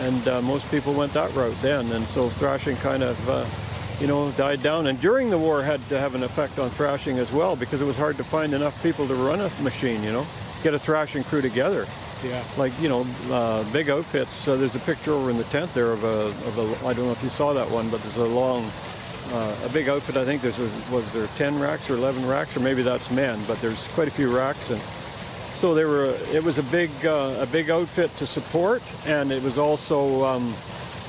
and 0.00 0.28
uh, 0.28 0.42
most 0.42 0.70
people 0.70 0.94
went 0.94 1.12
that 1.12 1.34
route 1.34 1.56
then, 1.60 1.90
and 1.92 2.06
so 2.08 2.28
thrashing 2.28 2.76
kind 2.76 3.02
of. 3.02 3.28
You 4.00 4.06
know, 4.06 4.30
died 4.32 4.62
down. 4.62 4.86
And 4.86 5.00
during 5.00 5.28
the 5.28 5.38
war 5.38 5.62
had 5.62 5.86
to 5.88 5.98
have 5.98 6.14
an 6.14 6.22
effect 6.22 6.58
on 6.58 6.70
thrashing 6.70 7.18
as 7.18 7.32
well 7.32 7.56
because 7.56 7.80
it 7.80 7.84
was 7.84 7.96
hard 7.96 8.16
to 8.18 8.24
find 8.24 8.54
enough 8.54 8.80
people 8.82 9.08
to 9.08 9.14
run 9.14 9.40
a 9.40 9.50
machine, 9.60 10.02
you 10.02 10.12
know, 10.12 10.26
get 10.62 10.74
a 10.74 10.78
thrashing 10.78 11.24
crew 11.24 11.40
together. 11.42 11.86
Yeah. 12.24 12.42
Like, 12.56 12.72
you 12.80 12.88
know, 12.88 13.06
uh, 13.30 13.64
big 13.72 13.90
outfits. 13.90 14.46
Uh, 14.46 14.56
there's 14.56 14.74
a 14.74 14.80
picture 14.80 15.12
over 15.12 15.30
in 15.30 15.36
the 15.36 15.44
tent 15.44 15.72
there 15.74 15.92
of 15.92 16.04
a, 16.04 16.26
of 16.48 16.58
a, 16.58 16.86
I 16.86 16.92
don't 16.92 17.06
know 17.06 17.12
if 17.12 17.22
you 17.22 17.28
saw 17.28 17.52
that 17.52 17.68
one, 17.70 17.88
but 17.90 18.02
there's 18.02 18.16
a 18.16 18.24
long, 18.24 18.70
uh, 19.32 19.56
a 19.64 19.68
big 19.68 19.88
outfit. 19.88 20.16
I 20.16 20.24
think 20.24 20.42
there's, 20.42 20.58
a, 20.58 20.70
was 20.90 21.12
there 21.12 21.26
10 21.36 21.58
racks 21.58 21.90
or 21.90 21.94
11 21.94 22.26
racks, 22.26 22.56
or 22.56 22.60
maybe 22.60 22.82
that's 22.82 23.10
men, 23.10 23.40
but 23.46 23.60
there's 23.60 23.86
quite 23.88 24.08
a 24.08 24.10
few 24.10 24.34
racks. 24.34 24.70
And 24.70 24.80
so 25.54 25.74
they 25.74 25.84
were, 25.84 26.16
it 26.32 26.42
was 26.42 26.58
a 26.58 26.62
big, 26.64 26.90
uh, 27.04 27.36
a 27.38 27.46
big 27.46 27.70
outfit 27.70 28.16
to 28.18 28.26
support, 28.26 28.82
and 29.06 29.30
it 29.30 29.42
was 29.42 29.58
also, 29.58 30.24
um, 30.24 30.54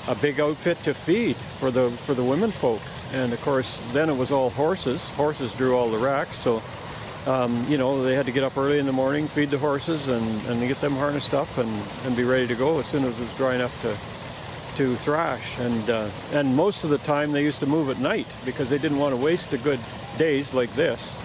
a 0.10 0.16
big 0.16 0.39
outfit 0.39 0.78
to 0.84 0.94
feed 0.94 1.36
for 1.36 1.72
the 1.72 1.89
for 1.92 2.13
the 2.13 2.24
women 2.24 2.51
folk. 2.51 2.82
And 3.13 3.32
of 3.32 3.42
course, 3.42 3.82
then 3.94 4.10
it 4.10 4.18
was 4.18 4.32
all 4.32 4.50
horses. 4.50 5.08
Horses 5.12 5.56
drew 5.56 5.78
all 5.78 5.89
the 5.89 5.98
racks, 5.98 6.36
so 6.36 6.62
um, 7.28 7.66
you 7.70 7.78
know 7.78 8.04
they 8.04 8.16
had 8.16 8.25
to 8.25 8.32
get 8.32 8.44
up 8.44 8.58
early 8.58 8.80
in 8.80 8.86
the 8.86 8.92
morning, 8.92 9.28
feed 9.28 9.51
the 9.51 9.58
horses, 9.58 10.08
and, 10.08 10.46
and 10.48 10.68
get 10.68 10.82
them 10.82 10.96
harnessed 10.96 11.34
up 11.34 11.58
and, 11.58 11.70
and 12.06 12.16
be 12.16 12.24
ready 12.24 12.48
to 12.48 12.56
go 12.56 12.80
as 12.80 12.88
soon 12.88 13.06
as 13.06 13.18
it 13.20 13.22
was 13.22 13.36
dry 13.36 13.56
enough 13.56 13.82
to 13.84 13.96
to 14.78 14.96
thrash. 14.96 15.58
And 15.60 15.89
uh, 15.89 16.10
and 16.34 16.56
most 16.56 16.84
of 16.84 16.89
the 16.89 17.00
time 17.00 17.32
they 17.32 17.44
used 17.44 17.60
to 17.60 17.68
move 17.68 17.89
at 17.89 18.00
night 18.00 18.28
because 18.46 18.68
they 18.70 18.80
didn't 18.80 18.98
want 18.98 19.16
to 19.16 19.22
waste 19.22 19.51
the 19.51 19.60
good 19.60 19.80
days 20.18 20.54
like 20.54 20.74
this. 20.75 21.18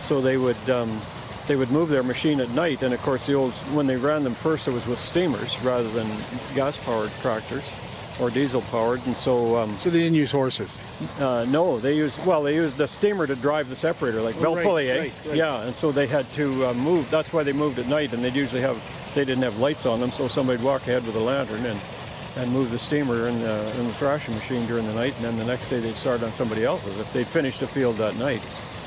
So 0.00 0.20
they 0.20 0.36
would. 0.36 0.70
Um, 0.70 1.00
they 1.46 1.56
would 1.56 1.70
move 1.70 1.88
their 1.88 2.02
machine 2.02 2.42
at 2.42 2.50
night, 2.50 2.82
and 2.82 2.92
of 2.92 3.00
course, 3.00 3.24
the 3.24 3.32
old 3.32 3.54
when 3.72 3.86
they 3.86 3.96
ran 3.96 4.22
them 4.22 4.34
first, 4.34 4.68
it 4.68 4.70
was 4.70 4.86
with 4.86 4.98
steamers 4.98 5.58
rather 5.62 5.88
than 5.88 6.06
gas-powered 6.54 7.10
tractors 7.22 7.64
or 8.20 8.30
diesel 8.30 8.62
powered, 8.62 9.04
and 9.06 9.16
so. 9.16 9.56
Um, 9.56 9.76
so 9.78 9.90
they 9.90 9.98
didn't 10.00 10.16
use 10.16 10.30
horses. 10.32 10.76
Uh, 11.20 11.46
no, 11.48 11.78
they 11.78 11.94
used 11.94 12.24
well. 12.26 12.42
They 12.42 12.54
used 12.54 12.76
the 12.76 12.88
steamer 12.88 13.26
to 13.26 13.36
drive 13.36 13.68
the 13.68 13.76
separator, 13.76 14.20
like 14.20 14.36
Oh, 14.42 14.54
right, 14.56 14.64
pulley, 14.64 14.90
eh? 14.90 14.98
right, 14.98 15.12
right. 15.26 15.36
Yeah, 15.36 15.62
and 15.62 15.74
so 15.74 15.92
they 15.92 16.06
had 16.06 16.30
to 16.34 16.66
uh, 16.66 16.74
move. 16.74 17.10
That's 17.10 17.32
why 17.32 17.42
they 17.42 17.52
moved 17.52 17.78
at 17.78 17.86
night, 17.86 18.12
and 18.12 18.22
they'd 18.24 18.34
usually 18.34 18.60
have 18.62 18.76
they 19.14 19.24
didn't 19.24 19.42
have 19.44 19.58
lights 19.58 19.86
on 19.86 20.00
them, 20.00 20.10
so 20.10 20.28
somebody'd 20.28 20.62
walk 20.62 20.82
ahead 20.82 21.06
with 21.06 21.16
a 21.16 21.20
lantern 21.20 21.64
and 21.66 21.78
and 22.36 22.52
move 22.52 22.70
the 22.70 22.78
steamer 22.78 23.26
and, 23.26 23.42
uh, 23.42 23.72
and 23.76 23.88
the 23.88 23.94
thrashing 23.94 24.34
machine 24.34 24.64
during 24.66 24.86
the 24.86 24.94
night, 24.94 25.12
and 25.16 25.24
then 25.24 25.36
the 25.38 25.44
next 25.44 25.70
day 25.70 25.80
they'd 25.80 25.96
start 25.96 26.22
on 26.22 26.30
somebody 26.32 26.64
else's 26.64 26.96
if 27.00 27.12
they'd 27.12 27.26
finished 27.26 27.62
a 27.62 27.66
field 27.66 27.96
that 27.96 28.14
night, 28.16 28.40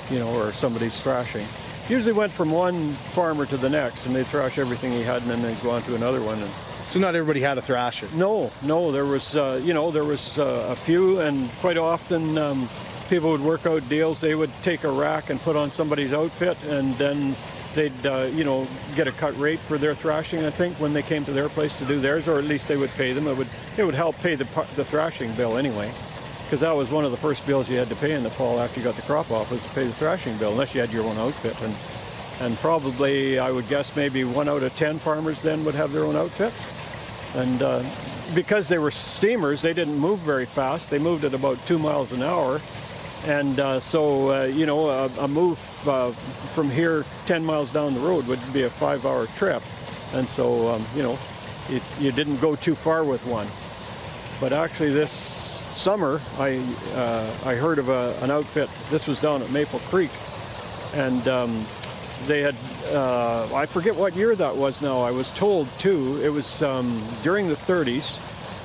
you 0.09 0.19
know, 0.19 0.29
or 0.33 0.53
somebody's 0.53 1.01
thrashing. 1.01 1.45
Usually 1.89 2.13
went 2.13 2.31
from 2.31 2.51
one 2.51 2.93
farmer 2.93 3.45
to 3.47 3.57
the 3.57 3.69
next, 3.69 4.05
and 4.05 4.15
they'd 4.15 4.27
thrash 4.27 4.57
everything 4.57 4.93
he 4.93 5.01
had, 5.01 5.21
and 5.23 5.31
then 5.31 5.41
they'd 5.41 5.59
go 5.61 5.71
on 5.71 5.81
to 5.83 5.95
another 5.95 6.21
one. 6.21 6.39
And, 6.41 6.49
So 6.91 6.99
not 6.99 7.15
everybody 7.15 7.39
had 7.39 7.57
a 7.57 7.61
thrasher. 7.61 8.09
no, 8.13 8.51
no, 8.61 8.91
there 8.91 9.05
was, 9.05 9.33
uh, 9.37 9.61
you 9.63 9.73
know, 9.73 9.91
there 9.91 10.03
was 10.03 10.37
uh, 10.37 10.67
a 10.71 10.75
few, 10.75 11.21
and 11.21 11.49
quite 11.61 11.77
often 11.77 12.37
um, 12.37 12.67
people 13.09 13.31
would 13.31 13.39
work 13.39 13.65
out 13.65 13.87
deals. 13.87 14.19
They 14.19 14.35
would 14.35 14.51
take 14.61 14.83
a 14.83 14.91
rack 14.91 15.29
and 15.29 15.39
put 15.39 15.55
on 15.55 15.71
somebody's 15.71 16.11
outfit, 16.11 16.61
and 16.65 16.93
then 16.95 17.33
they'd, 17.75 18.05
uh, 18.05 18.29
you 18.33 18.43
know, 18.43 18.67
get 18.97 19.07
a 19.07 19.13
cut 19.13 19.39
rate 19.39 19.59
for 19.59 19.77
their 19.77 19.95
thrashing. 19.95 20.43
I 20.43 20.49
think 20.49 20.75
when 20.81 20.91
they 20.91 21.01
came 21.01 21.23
to 21.23 21.31
their 21.31 21.47
place 21.47 21.77
to 21.77 21.85
do 21.85 21.97
theirs, 21.97 22.27
or 22.27 22.37
at 22.39 22.43
least 22.43 22.67
they 22.67 22.75
would 22.75 22.89
pay 22.89 23.13
them. 23.13 23.25
It 23.25 23.37
would, 23.37 23.47
it 23.77 23.85
would 23.85 23.95
help 23.95 24.17
pay 24.17 24.35
the 24.35 24.43
the 24.75 24.83
thrashing 24.83 25.31
bill 25.35 25.57
anyway, 25.57 25.93
because 26.43 26.59
that 26.59 26.75
was 26.75 26.91
one 26.91 27.05
of 27.05 27.11
the 27.11 27.17
first 27.17 27.47
bills 27.47 27.69
you 27.69 27.77
had 27.77 27.87
to 27.87 27.95
pay 27.95 28.11
in 28.11 28.21
the 28.21 28.29
fall 28.29 28.59
after 28.59 28.81
you 28.81 28.83
got 28.83 28.97
the 28.97 29.01
crop 29.03 29.31
off 29.31 29.49
was 29.49 29.63
to 29.63 29.69
pay 29.69 29.85
the 29.85 29.93
thrashing 29.93 30.35
bill, 30.39 30.51
unless 30.51 30.75
you 30.75 30.81
had 30.81 30.91
your 30.91 31.05
own 31.05 31.17
outfit. 31.17 31.55
And 31.61 31.73
and 32.41 32.57
probably 32.57 33.39
I 33.39 33.49
would 33.49 33.69
guess 33.69 33.95
maybe 33.95 34.25
one 34.25 34.49
out 34.49 34.61
of 34.61 34.75
ten 34.75 34.99
farmers 34.99 35.41
then 35.41 35.63
would 35.63 35.75
have 35.75 35.93
their 35.93 36.03
own 36.03 36.17
outfit. 36.17 36.51
And 37.35 37.61
uh, 37.61 37.83
because 38.35 38.67
they 38.67 38.77
were 38.77 38.91
steamers, 38.91 39.61
they 39.61 39.73
didn't 39.73 39.97
move 39.97 40.19
very 40.19 40.45
fast. 40.45 40.89
They 40.89 40.99
moved 40.99 41.23
at 41.23 41.33
about 41.33 41.63
two 41.65 41.79
miles 41.79 42.11
an 42.11 42.23
hour. 42.23 42.61
And 43.25 43.59
uh, 43.59 43.79
so, 43.79 44.31
uh, 44.31 44.43
you 44.45 44.65
know, 44.65 44.89
a, 44.89 45.05
a 45.19 45.27
move 45.27 45.59
uh, 45.87 46.11
from 46.11 46.69
here 46.69 47.05
10 47.27 47.45
miles 47.45 47.69
down 47.69 47.93
the 47.93 47.99
road 47.99 48.27
would 48.27 48.39
be 48.53 48.63
a 48.63 48.69
five 48.69 49.05
hour 49.05 49.27
trip. 49.27 49.61
And 50.13 50.27
so, 50.27 50.69
um, 50.69 50.85
you 50.95 51.03
know, 51.03 51.17
it, 51.69 51.83
you 51.99 52.11
didn't 52.11 52.41
go 52.41 52.55
too 52.55 52.75
far 52.75 53.03
with 53.03 53.25
one. 53.25 53.47
But 54.39 54.53
actually, 54.53 54.91
this 54.91 55.11
summer, 55.71 56.19
I, 56.37 56.57
uh, 56.95 57.31
I 57.45 57.55
heard 57.55 57.79
of 57.79 57.89
a, 57.89 58.17
an 58.21 58.31
outfit. 58.31 58.69
This 58.89 59.07
was 59.07 59.21
down 59.21 59.41
at 59.41 59.51
Maple 59.51 59.79
Creek. 59.79 60.11
And 60.93 61.25
um, 61.27 61.65
they 62.27 62.41
had 62.41 62.55
uh, 62.93 63.47
I 63.53 63.65
forget 63.65 63.95
what 63.95 64.15
year 64.15 64.35
that 64.35 64.55
was 64.55 64.81
now. 64.81 65.01
I 65.01 65.11
was 65.11 65.31
told 65.31 65.67
too. 65.79 66.19
It 66.23 66.29
was 66.29 66.61
um, 66.61 67.01
during 67.23 67.47
the 67.47 67.55
30s, 67.55 68.19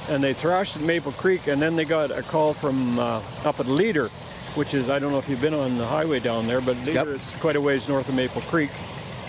and 0.09 0.23
they 0.23 0.35
thrashed 0.35 0.77
at 0.77 0.83
Maple 0.83 1.13
Creek, 1.13 1.47
and 1.47 1.61
then 1.61 1.77
they 1.77 1.85
got 1.85 2.11
a 2.11 2.23
call 2.23 2.55
from 2.55 2.99
uh, 2.99 3.23
up 3.45 3.61
at 3.61 3.67
Leader, 3.67 4.09
which 4.55 4.75
is 4.75 4.91
I 4.91 4.99
don't 4.99 5.13
know 5.13 5.19
if 5.19 5.29
you've 5.29 5.41
been 5.41 5.55
on 5.55 5.79
the 5.79 5.87
highway 5.87 6.21
down 6.21 6.47
there, 6.47 6.61
but 6.61 6.77
Leader 6.79 7.15
is 7.15 7.23
quite 7.41 7.57
a 7.57 7.61
ways 7.61 7.89
north 7.89 8.09
of 8.09 8.15
Maple 8.15 8.43
Creek. 8.43 8.71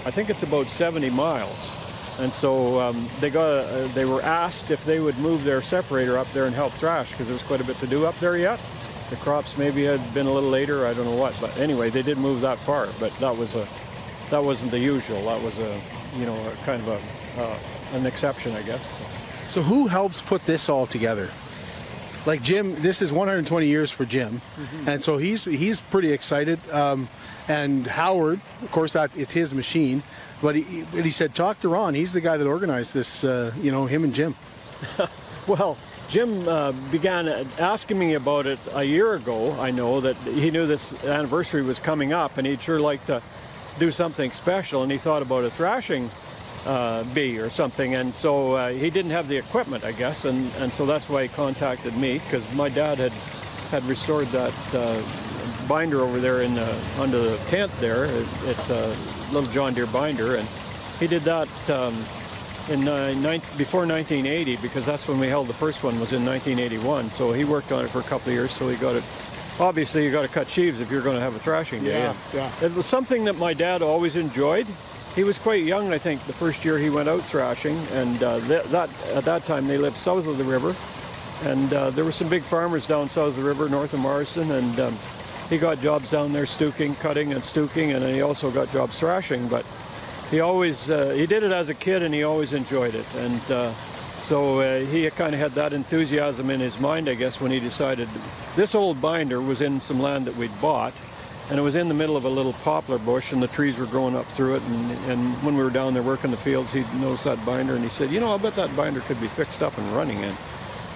I 0.06 0.12
think 0.12 0.30
it's 0.30 0.44
about 0.44 0.68
70 0.68 1.10
miles. 1.10 1.76
And 2.20 2.34
so 2.34 2.80
um, 2.80 3.08
they 3.20 3.30
got 3.30 3.66
uh, 3.66 3.88
they 3.88 4.06
were 4.06 4.22
asked 4.24 4.72
if 4.72 4.84
they 4.86 5.00
would 5.00 5.18
move 5.20 5.44
their 5.44 5.62
separator 5.62 6.18
up 6.18 6.32
there 6.34 6.46
and 6.46 6.56
help 6.56 6.74
thrash 6.74 7.12
because 7.12 7.28
there 7.28 7.34
was 7.34 7.44
quite 7.44 7.62
a 7.62 7.64
bit 7.64 7.78
to 7.80 7.88
do 7.88 8.06
up 8.06 8.18
there 8.20 8.38
yet. 8.38 8.60
The 9.12 9.18
crops 9.18 9.58
maybe 9.58 9.84
had 9.84 10.02
been 10.14 10.26
a 10.26 10.32
little 10.32 10.50
later, 10.50 10.86
I 10.88 10.94
don't 10.94 11.06
know 11.06 11.16
what, 11.16 11.38
but 11.40 11.56
anyway, 11.58 11.90
they 11.90 12.02
did 12.02 12.18
move 12.18 12.42
that 12.42 12.58
far. 12.58 12.90
But 13.00 13.16
that 13.20 13.38
was 13.38 13.56
a 13.56 13.68
that 14.30 14.44
wasn't 14.44 14.72
the 14.72 14.80
usual. 14.80 15.22
That 15.26 15.42
was 15.42 15.58
a 15.60 15.80
you 16.18 16.26
know 16.26 16.36
a 16.36 16.66
kind 16.66 16.82
of 16.82 16.88
a 16.88 17.42
uh, 17.42 17.98
an 17.98 18.06
exception, 18.06 18.54
I 18.56 18.62
guess. 18.64 18.84
So 19.52 19.62
who 19.62 19.88
helps 19.88 20.22
put 20.22 20.46
this 20.46 20.70
all 20.70 20.86
together? 20.88 21.30
Like 22.26 22.42
Jim, 22.42 22.76
this 22.82 23.02
is 23.02 23.14
120 23.14 23.68
years 23.68 23.90
for 23.90 24.04
Jim, 24.04 24.42
Mhm. 24.60 24.88
and 24.88 25.02
so 25.04 25.18
he's 25.18 25.46
he's 25.46 25.80
pretty 25.82 26.12
excited. 26.12 26.60
Um, 26.72 27.08
and 27.48 27.88
Howard, 27.88 28.42
of 28.62 28.72
course, 28.72 28.94
that 28.94 29.12
it's 29.16 29.32
his 29.32 29.54
machine, 29.54 30.04
but 30.42 30.56
he 30.56 30.84
but 30.94 31.06
he 31.06 31.12
said 31.12 31.34
talk 31.34 31.62
to 31.62 31.70
Ron. 31.70 31.94
He's 31.94 32.12
the 32.12 32.20
guy 32.22 32.36
that 32.36 32.46
organized 32.48 32.94
this. 32.94 33.24
Uh, 33.24 33.54
you 33.62 33.72
know, 33.72 33.86
him 33.86 34.04
and 34.04 34.14
Jim. 34.14 34.36
Well, 35.48 35.78
Jim 36.10 36.46
uh, 36.46 36.74
began 36.92 37.30
asking 37.58 37.98
me 37.98 38.16
about 38.16 38.48
it 38.48 38.60
a 38.74 38.84
year 38.84 39.14
ago. 39.14 39.54
I 39.62 39.72
know 39.72 40.02
that 40.02 40.18
he 40.18 40.52
knew 40.52 40.68
this 40.68 40.92
anniversary 41.06 41.62
was 41.62 41.80
coming 41.80 42.12
up, 42.12 42.38
and 42.38 42.46
he'd 42.46 42.62
sure 42.62 42.78
like 42.82 43.06
to 43.06 43.22
do 43.80 43.92
something 43.92 44.32
special. 44.32 44.84
And 44.84 44.92
he 44.92 44.98
thought 44.98 45.22
about 45.22 45.44
a 45.44 45.50
thrashing 45.50 46.10
uh, 46.66 47.04
bee 47.14 47.40
or 47.40 47.50
something, 47.50 47.96
and 47.96 48.14
so 48.14 48.54
uh, 48.54 48.70
he 48.70 48.90
didn't 48.90 49.12
have 49.12 49.28
the 49.28 49.38
equipment, 49.38 49.86
I 49.86 49.94
guess, 49.94 50.26
and, 50.26 50.52
and 50.56 50.72
so 50.72 50.86
that's 50.86 51.08
why 51.08 51.24
he 51.24 51.30
contacted 51.30 51.96
me 51.96 52.20
because 52.20 52.44
my 52.56 52.68
dad 52.68 52.98
had 52.98 53.14
had 53.72 53.84
restored 53.86 54.28
that 54.28 54.54
uh, 54.74 55.02
binder 55.68 56.02
over 56.02 56.20
there 56.20 56.42
in 56.42 56.56
the, 56.56 56.80
under 57.00 57.20
the 57.22 57.38
tent 57.50 57.72
there. 57.80 58.06
It, 58.06 58.28
it's 58.44 58.70
a 58.70 58.96
little 59.32 59.50
John 59.52 59.74
Deere 59.74 59.88
binder, 59.88 60.36
and 60.36 60.48
he 61.00 61.08
did 61.08 61.24
that. 61.24 61.48
Um, 61.70 61.96
in 62.70 62.82
before 63.56 63.86
1980 63.86 64.58
because 64.58 64.86
that's 64.86 65.08
when 65.08 65.20
we 65.20 65.28
held 65.28 65.48
the 65.48 65.54
first 65.54 65.84
one 65.84 65.98
was 66.02 66.12
in 66.12 66.26
1981 66.26 67.10
so 67.10 67.32
he 67.32 67.46
worked 67.46 67.72
on 67.72 67.86
it 67.86 67.88
for 67.88 68.00
a 68.00 68.04
couple 68.04 68.28
of 68.28 68.34
years 68.34 68.52
so 68.52 68.68
he 68.68 68.76
got 68.76 68.94
it 68.94 69.04
obviously 69.60 70.04
you 70.06 70.12
got 70.12 70.22
to 70.22 70.28
cut 70.28 70.48
sheaves 70.50 70.80
if 70.80 70.92
you're 70.92 71.02
going 71.02 71.16
to 71.16 71.22
have 71.22 71.36
a 71.36 71.40
thrashing 71.40 71.84
day 71.84 72.00
Yeah, 72.00 72.14
yeah. 72.34 72.52
it 72.66 72.74
was 72.76 72.86
something 72.86 73.26
that 73.26 73.38
my 73.38 73.54
dad 73.54 73.82
always 73.82 74.16
enjoyed 74.16 74.68
he 75.16 75.24
was 75.24 75.38
quite 75.38 75.64
young 75.64 75.92
i 75.94 75.98
think 75.98 76.24
the 76.28 76.34
first 76.34 76.64
year 76.64 76.78
he 76.78 76.90
went 76.90 77.10
out 77.10 77.22
thrashing 77.22 77.76
and 77.94 78.22
uh, 78.24 78.40
th- 78.42 78.64
that 78.66 78.90
at 79.14 79.26
that 79.26 79.46
time 79.46 79.68
they 79.68 79.78
lived 79.78 79.98
south 79.98 80.28
of 80.28 80.38
the 80.38 80.44
river 80.44 80.76
and 81.44 81.74
uh, 81.74 81.90
there 81.92 82.06
were 82.06 82.12
some 82.12 82.30
big 82.30 82.44
farmers 82.44 82.86
down 82.88 83.10
south 83.10 83.30
of 83.30 83.36
the 83.36 83.42
river 83.44 83.68
north 83.70 83.94
of 83.94 84.00
marsden 84.00 84.52
and 84.52 84.80
um, 84.80 84.98
he 85.50 85.58
got 85.58 85.80
jobs 85.80 86.12
down 86.12 86.34
there 86.34 86.46
stooking 86.46 86.94
cutting 87.00 87.34
and 87.34 87.42
stooking 87.44 87.94
and 87.96 88.04
then 88.04 88.14
he 88.14 88.22
also 88.22 88.52
got 88.52 88.72
jobs 88.72 89.00
thrashing 89.00 89.48
but 89.48 89.66
he 90.30 90.40
always 90.42 90.90
uh, 90.90 91.10
he 91.12 91.26
did 91.26 91.42
it 91.42 91.52
as 91.52 91.70
a 91.70 91.74
kid 91.74 92.04
and 92.04 92.14
he 92.14 92.24
always 92.24 92.54
enjoyed 92.54 92.94
it 92.94 93.06
and 93.16 93.42
uh, 93.52 93.72
So 94.20 94.60
uh, 94.60 94.80
he 94.82 95.10
kind 95.12 95.34
of 95.34 95.40
had 95.40 95.54
that 95.54 95.74
enthusiasm 95.74 96.50
in 96.50 96.60
his 96.60 96.80
mind, 96.80 97.08
I 97.08 97.14
guess, 97.14 97.40
when 97.40 97.52
he 97.52 97.60
decided 97.60 98.10
this 98.56 98.76
old 98.76 99.02
binder 99.02 99.40
was 99.40 99.62
in 99.62 99.80
some 99.80 100.02
land 100.02 100.26
that 100.26 100.36
we'd 100.36 100.52
bought, 100.60 100.94
and 101.50 101.58
it 101.58 101.62
was 101.62 101.76
in 101.76 101.88
the 101.88 101.94
middle 101.94 102.18
of 102.18 102.26
a 102.26 102.30
little 102.30 102.54
poplar 102.54 102.98
bush, 102.98 103.32
and 103.32 103.42
the 103.42 103.48
trees 103.48 103.78
were 103.78 103.86
growing 103.86 104.16
up 104.16 104.26
through 104.26 104.56
it. 104.56 104.64
And, 104.64 104.92
and 105.12 105.44
when 105.44 105.56
we 105.56 105.64
were 105.64 105.70
down 105.70 105.94
there 105.94 106.04
working 106.04 106.32
the 106.32 106.38
fields, 106.38 106.74
he 106.74 106.82
noticed 107.00 107.24
that 107.24 107.44
binder, 107.46 107.74
and 107.76 107.84
he 107.84 107.90
said, 107.90 108.12
"You 108.12 108.20
know, 108.20 108.34
I 108.34 108.38
bet 108.38 108.56
that 108.56 108.76
binder 108.76 109.00
could 109.02 109.22
be 109.22 109.28
fixed 109.28 109.62
up 109.62 109.78
and 109.78 109.88
running 109.96 110.20
in." 110.20 110.36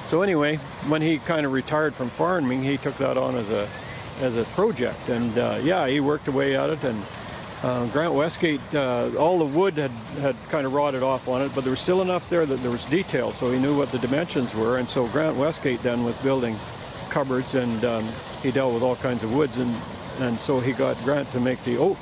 So 0.08 0.24
anyway, 0.24 0.58
when 0.90 1.02
he 1.02 1.20
kind 1.20 1.46
of 1.46 1.54
retired 1.54 1.94
from 1.94 2.10
farming, 2.10 2.64
he 2.64 2.76
took 2.78 2.98
that 2.98 3.18
on 3.18 3.36
as 3.36 3.50
a 3.50 3.70
as 4.20 4.36
a 4.36 4.44
project, 4.56 5.08
and 5.08 5.38
uh, 5.38 5.60
yeah, 5.64 5.88
he 5.88 6.02
worked 6.02 6.28
away 6.28 6.58
at 6.58 6.70
it 6.70 6.84
and. 6.84 7.02
Uh, 7.64 7.86
Grant 7.88 8.14
Westgate, 8.14 8.60
uh, 8.74 9.12
all 9.20 9.38
the 9.38 9.46
wood 9.46 9.76
had, 9.76 9.92
had 10.20 10.36
kind 10.50 10.66
of 10.66 10.74
rotted 10.74 11.04
off 11.04 11.28
on 11.28 11.44
it, 11.44 11.54
but 11.54 11.64
there 11.64 11.70
was 11.70 11.80
still 11.80 12.02
enough 12.02 12.28
there 12.28 12.46
that 12.48 12.56
there 12.64 12.72
was 12.72 12.84
detail, 12.86 13.32
so 13.32 13.52
he 13.52 13.60
knew 13.60 13.78
what 13.78 13.92
the 13.92 14.00
dimensions 14.00 14.56
were. 14.56 14.80
And 14.80 14.90
so 14.90 15.08
Grant 15.10 15.38
Westgate 15.38 15.84
then 15.84 16.04
was 16.04 16.18
building 16.18 16.58
cupboards, 17.12 17.54
and 17.54 17.86
um, 17.86 18.08
he 18.42 18.50
dealt 18.50 18.74
with 18.74 18.82
all 18.82 18.96
kinds 18.96 19.24
of 19.24 19.34
woods, 19.34 19.58
and 19.58 19.76
and 20.20 20.38
so 20.38 20.60
he 20.60 20.74
got 20.74 20.98
Grant 21.04 21.32
to 21.32 21.40
make 21.40 21.64
the 21.64 21.78
oak 21.78 21.98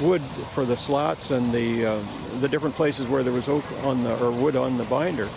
wood 0.00 0.22
for 0.54 0.64
the 0.64 0.76
slats 0.76 1.30
and 1.30 1.52
the 1.52 1.84
uh, 1.84 2.00
the 2.40 2.48
different 2.48 2.74
places 2.74 3.08
where 3.08 3.22
there 3.22 3.32
was 3.32 3.48
oak 3.48 3.64
on 3.84 4.04
the 4.04 4.24
or 4.24 4.30
wood 4.30 4.56
on 4.56 4.78
the 4.78 4.84
binder. 4.84 5.28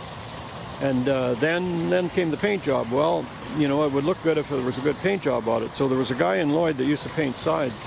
And 0.81 1.07
uh, 1.09 1.33
then 1.35 1.89
then 1.89 2.09
came 2.09 2.31
the 2.31 2.37
paint 2.37 2.63
job. 2.63 2.89
Well, 2.91 3.25
you 3.57 3.67
know, 3.67 3.85
it 3.85 3.91
would 3.91 4.05
look 4.05 4.21
good 4.23 4.37
if 4.37 4.49
there 4.49 4.61
was 4.61 4.77
a 4.77 4.81
good 4.81 4.97
paint 4.97 5.23
job 5.23 5.47
on 5.47 5.61
it. 5.63 5.71
So 5.71 5.87
there 5.87 5.97
was 5.97 6.11
a 6.11 6.15
guy 6.15 6.37
in 6.37 6.51
Lloyd 6.51 6.77
that 6.77 6.85
used 6.85 7.03
to 7.03 7.09
paint 7.09 7.35
sides. 7.35 7.85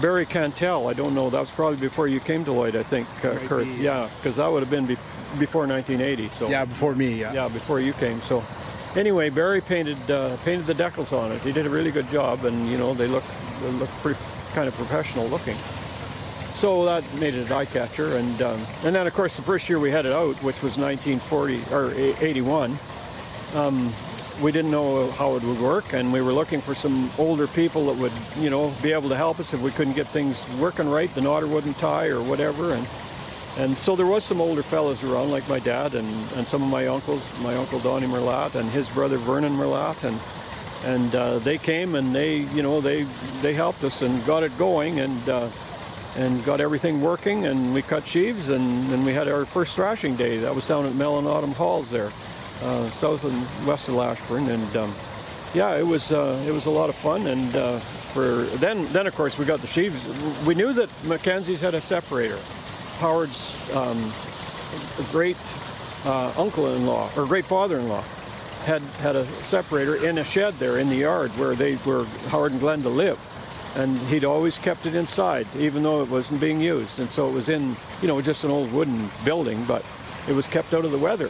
Barry 0.00 0.26
Cantel, 0.26 0.90
I 0.90 0.94
don't 0.94 1.14
know, 1.14 1.30
that 1.30 1.40
was 1.40 1.50
probably 1.50 1.78
before 1.78 2.08
you 2.08 2.20
came 2.20 2.44
to 2.46 2.52
Lloyd, 2.52 2.74
I 2.76 2.82
think, 2.82 3.06
uh, 3.24 3.36
Kurt. 3.46 3.64
be, 3.64 3.70
yeah, 3.74 4.08
because 4.16 4.36
that 4.36 4.50
would 4.50 4.60
have 4.60 4.70
been 4.70 4.86
bef- 4.86 5.38
before 5.38 5.66
1980. 5.66 6.28
So 6.28 6.48
Yeah, 6.48 6.64
before 6.64 6.94
me, 6.94 7.20
yeah. 7.20 7.32
Yeah, 7.32 7.48
before 7.48 7.80
you 7.80 7.92
came. 7.94 8.20
So 8.20 8.42
anyway, 8.96 9.30
Barry 9.30 9.60
painted 9.60 9.98
uh, 10.10 10.36
painted 10.44 10.66
the 10.66 10.74
decals 10.74 11.16
on 11.16 11.30
it. 11.32 11.40
He 11.42 11.52
did 11.52 11.66
a 11.66 11.70
really 11.70 11.90
good 11.90 12.08
job, 12.10 12.44
and 12.44 12.66
you 12.68 12.76
know 12.76 12.92
they 12.94 13.06
look 13.06 13.24
they 13.62 13.70
look 13.72 13.88
pretty 14.02 14.18
kind 14.52 14.68
of 14.68 14.74
professional 14.74 15.26
looking. 15.28 15.56
So 16.54 16.84
that 16.84 17.02
made 17.14 17.34
it 17.34 17.46
an 17.46 17.52
eye 17.52 17.64
catcher, 17.64 18.16
and 18.16 18.42
um, 18.42 18.60
and 18.84 18.94
then 18.94 19.06
of 19.06 19.14
course 19.14 19.36
the 19.36 19.42
first 19.42 19.68
year 19.68 19.78
we 19.78 19.90
had 19.90 20.06
it 20.06 20.12
out, 20.12 20.34
which 20.42 20.62
was 20.62 20.76
1940 20.76 21.62
or 21.72 21.92
81. 21.94 22.78
Um, 23.54 23.92
we 24.40 24.52
didn't 24.52 24.70
know 24.70 25.10
how 25.12 25.36
it 25.36 25.42
would 25.42 25.60
work, 25.60 25.92
and 25.92 26.12
we 26.12 26.20
were 26.20 26.32
looking 26.32 26.60
for 26.60 26.74
some 26.74 27.10
older 27.18 27.46
people 27.46 27.86
that 27.86 27.96
would, 28.00 28.12
you 28.38 28.50
know, 28.50 28.72
be 28.82 28.92
able 28.92 29.08
to 29.08 29.16
help 29.16 29.40
us 29.40 29.54
if 29.54 29.60
we 29.60 29.70
couldn't 29.70 29.94
get 29.94 30.06
things 30.08 30.44
working 30.58 30.88
right, 30.88 31.12
the 31.14 31.20
knotter 31.20 31.46
wouldn't 31.46 31.78
tie 31.78 32.08
or 32.08 32.22
whatever. 32.22 32.74
And 32.74 32.86
and 33.56 33.78
so 33.78 33.94
there 33.94 34.06
was 34.06 34.24
some 34.24 34.40
older 34.40 34.64
fellows 34.64 35.04
around, 35.04 35.30
like 35.30 35.48
my 35.48 35.60
dad 35.60 35.94
and, 35.94 36.08
and 36.32 36.46
some 36.46 36.60
of 36.60 36.68
my 36.68 36.88
uncles, 36.88 37.30
my 37.40 37.54
uncle 37.54 37.78
Donnie 37.78 38.08
Merlat 38.08 38.56
and 38.56 38.68
his 38.70 38.88
brother 38.88 39.16
Vernon 39.16 39.52
Merlat, 39.56 40.02
and 40.02 40.18
and 40.84 41.14
uh, 41.14 41.38
they 41.38 41.56
came 41.56 41.94
and 41.94 42.14
they, 42.14 42.38
you 42.38 42.62
know, 42.62 42.80
they 42.80 43.04
they 43.42 43.54
helped 43.54 43.84
us 43.84 44.02
and 44.02 44.24
got 44.26 44.42
it 44.42 44.56
going 44.58 45.00
and 45.00 45.28
uh, 45.28 45.48
and 46.16 46.44
got 46.44 46.60
everything 46.60 47.00
working. 47.00 47.46
And 47.46 47.72
we 47.72 47.82
cut 47.82 48.06
sheaves 48.06 48.48
and 48.48 48.88
then 48.88 49.04
we 49.04 49.12
had 49.12 49.28
our 49.28 49.44
first 49.44 49.76
thrashing 49.76 50.16
day. 50.16 50.38
That 50.38 50.54
was 50.54 50.66
down 50.66 50.84
at 50.86 50.94
Mellon 50.94 51.26
Autumn 51.26 51.52
Halls 51.52 51.90
there, 51.90 52.10
uh, 52.62 52.88
south 52.90 53.24
and 53.24 53.66
west 53.66 53.88
of 53.88 53.94
Lashburn. 53.94 54.48
And 54.48 54.76
um, 54.76 54.94
yeah, 55.54 55.76
it 55.76 55.86
was 55.86 56.12
uh, 56.12 56.42
it 56.46 56.52
was 56.52 56.66
a 56.66 56.70
lot 56.70 56.88
of 56.88 56.96
fun. 56.96 57.26
And 57.26 57.54
uh, 57.56 57.78
for 58.12 58.42
then 58.58 58.90
then 58.92 59.06
of 59.06 59.14
course 59.14 59.38
we 59.38 59.44
got 59.44 59.60
the 59.60 59.66
sheaves. 59.66 60.00
We 60.46 60.54
knew 60.54 60.72
that 60.72 60.88
Mackenzie's 61.04 61.60
had 61.60 61.74
a 61.74 61.80
separator. 61.80 62.38
Howard's 62.98 63.54
um, 63.74 64.12
great 65.10 65.36
uh, 66.04 66.32
uncle-in-law 66.36 67.10
or 67.16 67.26
great 67.26 67.44
father-in-law 67.44 68.02
had 68.64 68.82
had 69.02 69.16
a 69.16 69.26
separator 69.42 69.96
in 70.06 70.18
a 70.18 70.24
shed 70.24 70.54
there 70.58 70.78
in 70.78 70.88
the 70.88 70.96
yard 70.96 71.30
where 71.32 71.54
they 71.54 71.74
where 71.76 72.04
Howard 72.30 72.52
and 72.52 72.60
Glenda 72.60 72.94
live. 72.94 73.18
And 73.76 73.98
he'd 74.06 74.24
always 74.24 74.56
kept 74.56 74.86
it 74.86 74.94
inside, 74.94 75.48
even 75.56 75.82
though 75.82 76.00
it 76.00 76.08
wasn't 76.08 76.40
being 76.40 76.60
used. 76.60 77.00
And 77.00 77.10
so 77.10 77.28
it 77.28 77.32
was 77.32 77.48
in, 77.48 77.74
you 78.00 78.06
know, 78.06 78.20
just 78.22 78.44
an 78.44 78.52
old 78.52 78.72
wooden 78.72 79.10
building, 79.24 79.64
but 79.64 79.84
it 80.28 80.32
was 80.32 80.46
kept 80.46 80.72
out 80.72 80.84
of 80.84 80.92
the 80.92 80.98
weather. 80.98 81.28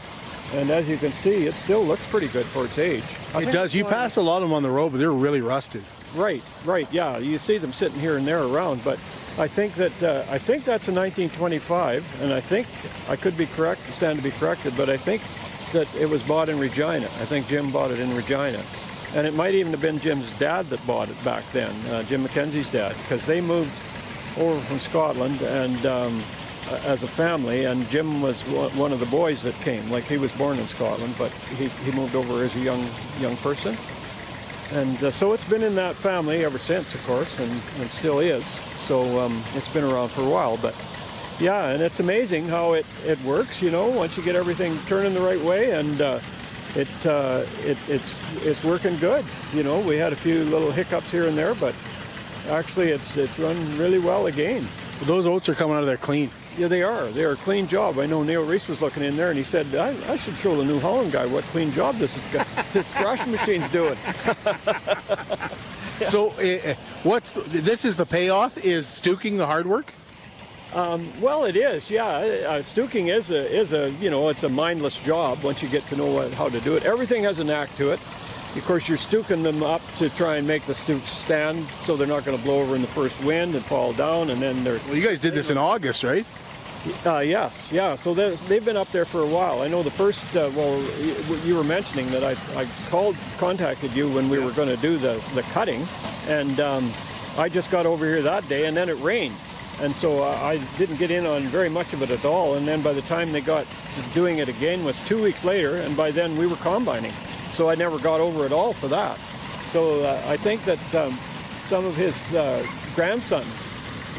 And 0.53 0.71
as 0.71 0.89
you 0.89 0.97
can 0.97 1.13
see, 1.13 1.47
it 1.47 1.55
still 1.55 1.85
looks 1.85 2.07
pretty 2.07 2.29
good 2.29 2.47
for 2.47 2.65
its 2.65 2.79
age. 2.79 3.05
I 3.35 3.43
It 3.43 3.53
does. 3.53 3.75
You 3.75 3.85
pass 3.85 4.17
a 4.17 4.23
lot 4.23 4.43
of 4.43 4.49
them 4.49 4.53
on 4.53 4.63
the 4.63 4.71
road, 4.71 4.91
but 4.91 4.99
they're 4.99 5.11
really 5.11 5.41
rusted. 5.41 5.83
Right, 6.15 6.43
right, 6.65 6.87
yeah. 6.93 7.19
You 7.19 7.39
see 7.39 7.59
them 7.59 7.73
sitting 7.73 7.99
here 7.99 8.17
and 8.17 8.27
there 8.27 8.45
around, 8.45 8.85
but 8.85 8.99
I 9.37 9.49
think 9.49 9.75
that 9.75 10.03
uh, 10.03 10.25
I 10.31 10.39
think 10.39 10.65
that's 10.65 10.87
a 10.87 10.93
1925, 10.93 12.23
and 12.23 12.33
I 12.33 12.41
think 12.41 12.69
I 13.09 13.17
could 13.17 13.37
be 13.37 13.47
correct, 13.47 13.81
stand 13.93 14.19
to 14.19 14.23
be 14.23 14.31
corrected, 14.31 14.77
but 14.77 14.89
I 14.89 14.97
think 14.97 15.23
that 15.73 15.93
it 15.97 16.09
was 16.09 16.23
bought 16.23 16.49
in 16.49 16.61
Regina. 16.61 17.07
I 17.07 17.25
think 17.25 17.49
Jim 17.49 17.73
bought 17.73 17.91
it 17.91 17.99
in 17.99 18.15
Regina, 18.15 18.63
and 19.17 19.27
it 19.27 19.35
might 19.35 19.55
even 19.55 19.73
have 19.73 19.81
been 19.81 19.99
Jim's 19.99 20.31
dad 20.39 20.67
that 20.67 20.87
bought 20.87 21.09
it 21.09 21.25
back 21.25 21.43
then, 21.53 21.75
uh, 21.87 22.05
Jim 22.05 22.23
Mackenzie's 22.23 22.71
dad, 22.71 22.95
because 23.03 23.27
they 23.27 23.41
moved 23.41 23.73
over 24.39 24.61
from 24.61 24.79
Scotland 24.79 25.43
and 25.43 25.85
um, 25.85 26.23
as 26.85 27.03
a 27.03 27.09
family, 27.09 27.65
and 27.65 27.89
Jim 27.89 28.23
was 28.23 28.43
one 28.43 28.93
of 28.93 29.01
the 29.01 29.07
boys 29.07 29.43
that 29.43 29.55
came. 29.57 29.91
Like 29.91 30.05
he 30.05 30.17
was 30.17 30.33
born 30.33 30.59
in 30.59 30.67
Scotland, 30.69 31.15
but 31.19 31.31
he, 31.31 31.69
he 31.69 31.93
moved 31.93 32.15
over 32.15 32.43
as 32.43 32.55
a 32.57 32.61
young 32.61 32.87
young 33.21 33.37
person. 33.39 33.77
And 34.73 35.03
uh, 35.05 35.11
so 35.11 35.35
it's 35.35 35.45
been 35.45 35.63
in 35.63 35.75
that 35.77 35.95
family 35.95 36.45
ever 36.45 36.59
since, 36.59 36.95
of 36.95 37.07
course, 37.07 37.39
and, 37.39 37.51
and 37.79 37.91
still 37.91 38.19
is. 38.19 38.47
So 38.79 39.21
um, 39.21 39.43
it's 39.55 39.73
been 39.73 39.85
around 39.85 40.09
for 40.09 40.23
a 40.23 40.29
while. 40.29 40.57
But 40.57 40.75
yeah, 41.39 41.69
and 41.71 41.83
it's 41.83 42.01
amazing 42.01 42.49
how 42.49 42.73
it, 42.73 42.87
it 43.05 43.21
works, 43.23 43.61
you 43.61 43.71
know, 43.71 43.89
once 43.89 44.17
you 44.17 44.23
get 44.23 44.37
everything 44.37 44.77
turning 44.87 45.15
the 45.15 45.21
right 45.21 45.41
way. 45.41 45.73
And 45.73 46.01
uh, 46.01 46.19
it, 46.75 47.07
uh, 47.07 47.45
it, 47.61 47.77
it's, 47.89 48.15
it's 48.45 48.65
working 48.65 48.97
good. 48.97 49.25
You 49.53 49.63
know, 49.63 49.81
we 49.81 49.97
had 49.97 50.13
a 50.13 50.17
few 50.17 50.45
little 50.45 50.73
hiccups 50.73 51.11
here 51.11 51.29
and 51.29 51.37
there, 51.37 51.55
but 51.55 51.75
actually 52.49 52.89
it's, 52.89 53.17
it's 53.17 53.39
run 53.39 53.79
really 53.79 53.99
well 53.99 54.27
again. 54.27 54.67
Those 55.03 55.27
oats 55.27 55.49
are 55.49 55.55
coming 55.55 55.77
out 55.77 55.81
of 55.81 55.87
there 55.87 55.99
clean. 55.99 56.31
Yeah, 56.57 56.69
they 56.69 56.83
are. 56.83 57.09
They're 57.09 57.33
a 57.33 57.37
clean 57.37 57.67
job. 57.67 57.99
I 57.99 58.07
know 58.07 58.23
Neil 58.23 58.45
Reese 58.45 58.69
was 58.69 58.81
looking 58.81 59.03
in 59.03 59.17
there, 59.17 59.31
and 59.31 59.37
he 59.37 59.43
said, 59.43 59.75
"I, 59.75 59.95
I 60.13 60.17
should 60.17 60.35
show 60.37 60.57
the 60.57 60.65
New 60.65 60.79
Holland 60.79 61.11
guy 61.13 61.27
what 61.27 61.43
clean 61.45 61.73
job 61.73 61.97
this 61.97 62.17
is, 62.17 62.23
this 62.73 62.95
thrashing 62.95 63.33
machine's 63.33 63.69
doing." 63.71 63.97
So, 66.07 66.31
uh, 66.31 66.75
what's 67.03 67.33
the, 67.33 67.41
this 67.61 67.85
is 67.85 67.97
the 67.97 68.07
payoff? 68.07 68.59
Is 68.65 68.87
stooking 68.87 69.37
the 69.39 69.47
hard 69.47 69.67
work? 69.67 69.93
Um, 70.75 71.09
well, 71.21 71.45
it 71.45 71.57
is. 71.57 71.91
Yeah, 71.91 72.09
uh, 72.09 72.63
stooking 72.63 73.09
is 73.15 73.31
a 73.31 73.53
is 73.53 73.73
a 73.73 73.91
you 73.93 74.11
know 74.11 74.29
it's 74.29 74.43
a 74.43 74.49
mindless 74.49 74.99
job 74.99 75.43
once 75.43 75.63
you 75.63 75.69
get 75.69 75.87
to 75.89 75.97
know 75.97 76.07
what, 76.07 76.33
how 76.33 76.49
to 76.49 76.61
do 76.61 76.77
it. 76.77 76.85
Everything 76.85 77.23
has 77.25 77.39
a 77.39 77.45
knack 77.45 77.75
to 77.77 77.91
it. 77.91 78.01
Of 78.57 78.65
course, 78.65 78.89
you're 78.89 78.99
stooking 78.99 79.43
them 79.43 79.63
up 79.63 79.83
to 79.97 80.09
try 80.11 80.37
and 80.37 80.47
make 80.47 80.65
the 80.67 80.75
stooks 80.75 81.11
stand 81.11 81.67
so 81.81 81.97
they're 81.97 82.07
not 82.07 82.25
going 82.25 82.39
to 82.39 82.43
blow 82.45 82.61
over 82.61 82.77
in 82.77 82.83
the 82.83 82.89
first 82.89 83.23
wind 83.25 83.55
and 83.55 83.65
fall 83.65 83.93
down, 83.93 84.31
and 84.31 84.41
then 84.41 84.63
they're. 84.63 84.79
Well, 84.87 84.97
you 84.97 85.07
guys 85.07 85.21
did 85.21 85.35
this 85.35 85.51
in 85.51 85.59
August, 85.59 86.05
right? 86.05 86.27
Uh, 87.07 87.21
yes, 87.21 87.73
yeah. 87.73 87.95
So 87.95 88.13
they've 88.13 88.65
been 88.65 88.77
up 88.77 88.91
there 88.91 89.07
for 89.07 89.23
a 89.23 89.27
while. 89.27 89.63
I 89.63 89.69
know 89.69 89.83
the 89.83 89.91
first. 89.91 90.37
Uh, 90.37 90.51
well, 90.55 90.81
you 91.45 91.57
were 91.57 91.65
mentioning 91.65 92.11
that 92.11 92.23
I, 92.23 92.33
I 92.61 92.67
called, 92.91 93.17
contacted 93.39 93.93
you 93.93 94.09
when 94.11 94.29
we 94.29 94.39
were 94.39 94.51
going 94.53 94.69
to 94.69 94.77
do 94.77 94.99
the 94.99 95.23
the 95.35 95.43
cutting, 95.55 95.87
and 96.29 96.61
um, 96.61 96.93
I 97.39 97.49
just 97.49 97.71
got 97.71 97.87
over 97.87 98.05
here 98.05 98.21
that 98.23 98.47
day, 98.49 98.67
and 98.67 98.77
then 98.77 98.91
it 98.91 99.01
rained, 99.01 99.35
and 99.81 99.97
so 99.97 100.23
I, 100.23 100.53
I 100.53 100.57
didn't 100.77 100.97
get 100.97 101.11
in 101.11 101.25
on 101.25 101.45
very 101.45 101.71
much 101.71 101.95
of 101.95 102.03
it 102.03 102.11
at 102.11 102.25
all. 102.27 102.55
And 102.55 102.69
then 102.69 102.83
by 102.83 102.93
the 102.93 103.03
time 103.03 103.33
they 103.33 103.41
got 103.41 103.67
to 103.67 104.03
doing 104.13 104.39
it 104.39 104.49
again 104.49 104.85
was 104.85 105.01
two 105.07 105.23
weeks 105.23 105.43
later, 105.43 105.77
and 105.77 105.97
by 105.97 106.11
then 106.11 106.37
we 106.37 106.47
were 106.47 106.57
combining, 106.57 107.13
so 107.53 107.71
I 107.71 107.77
never 107.77 107.99
got 107.99 108.21
over 108.21 108.45
it 108.45 108.53
all 108.53 108.75
for 108.75 108.89
that. 108.89 109.19
So 109.69 110.05
uh, 110.05 110.23
I 110.27 110.37
think 110.37 110.65
that 110.67 110.95
um, 110.95 111.19
some 111.65 111.87
of 111.87 111.97
his 111.97 112.35
uh, 112.35 112.67
grandsons 112.95 113.69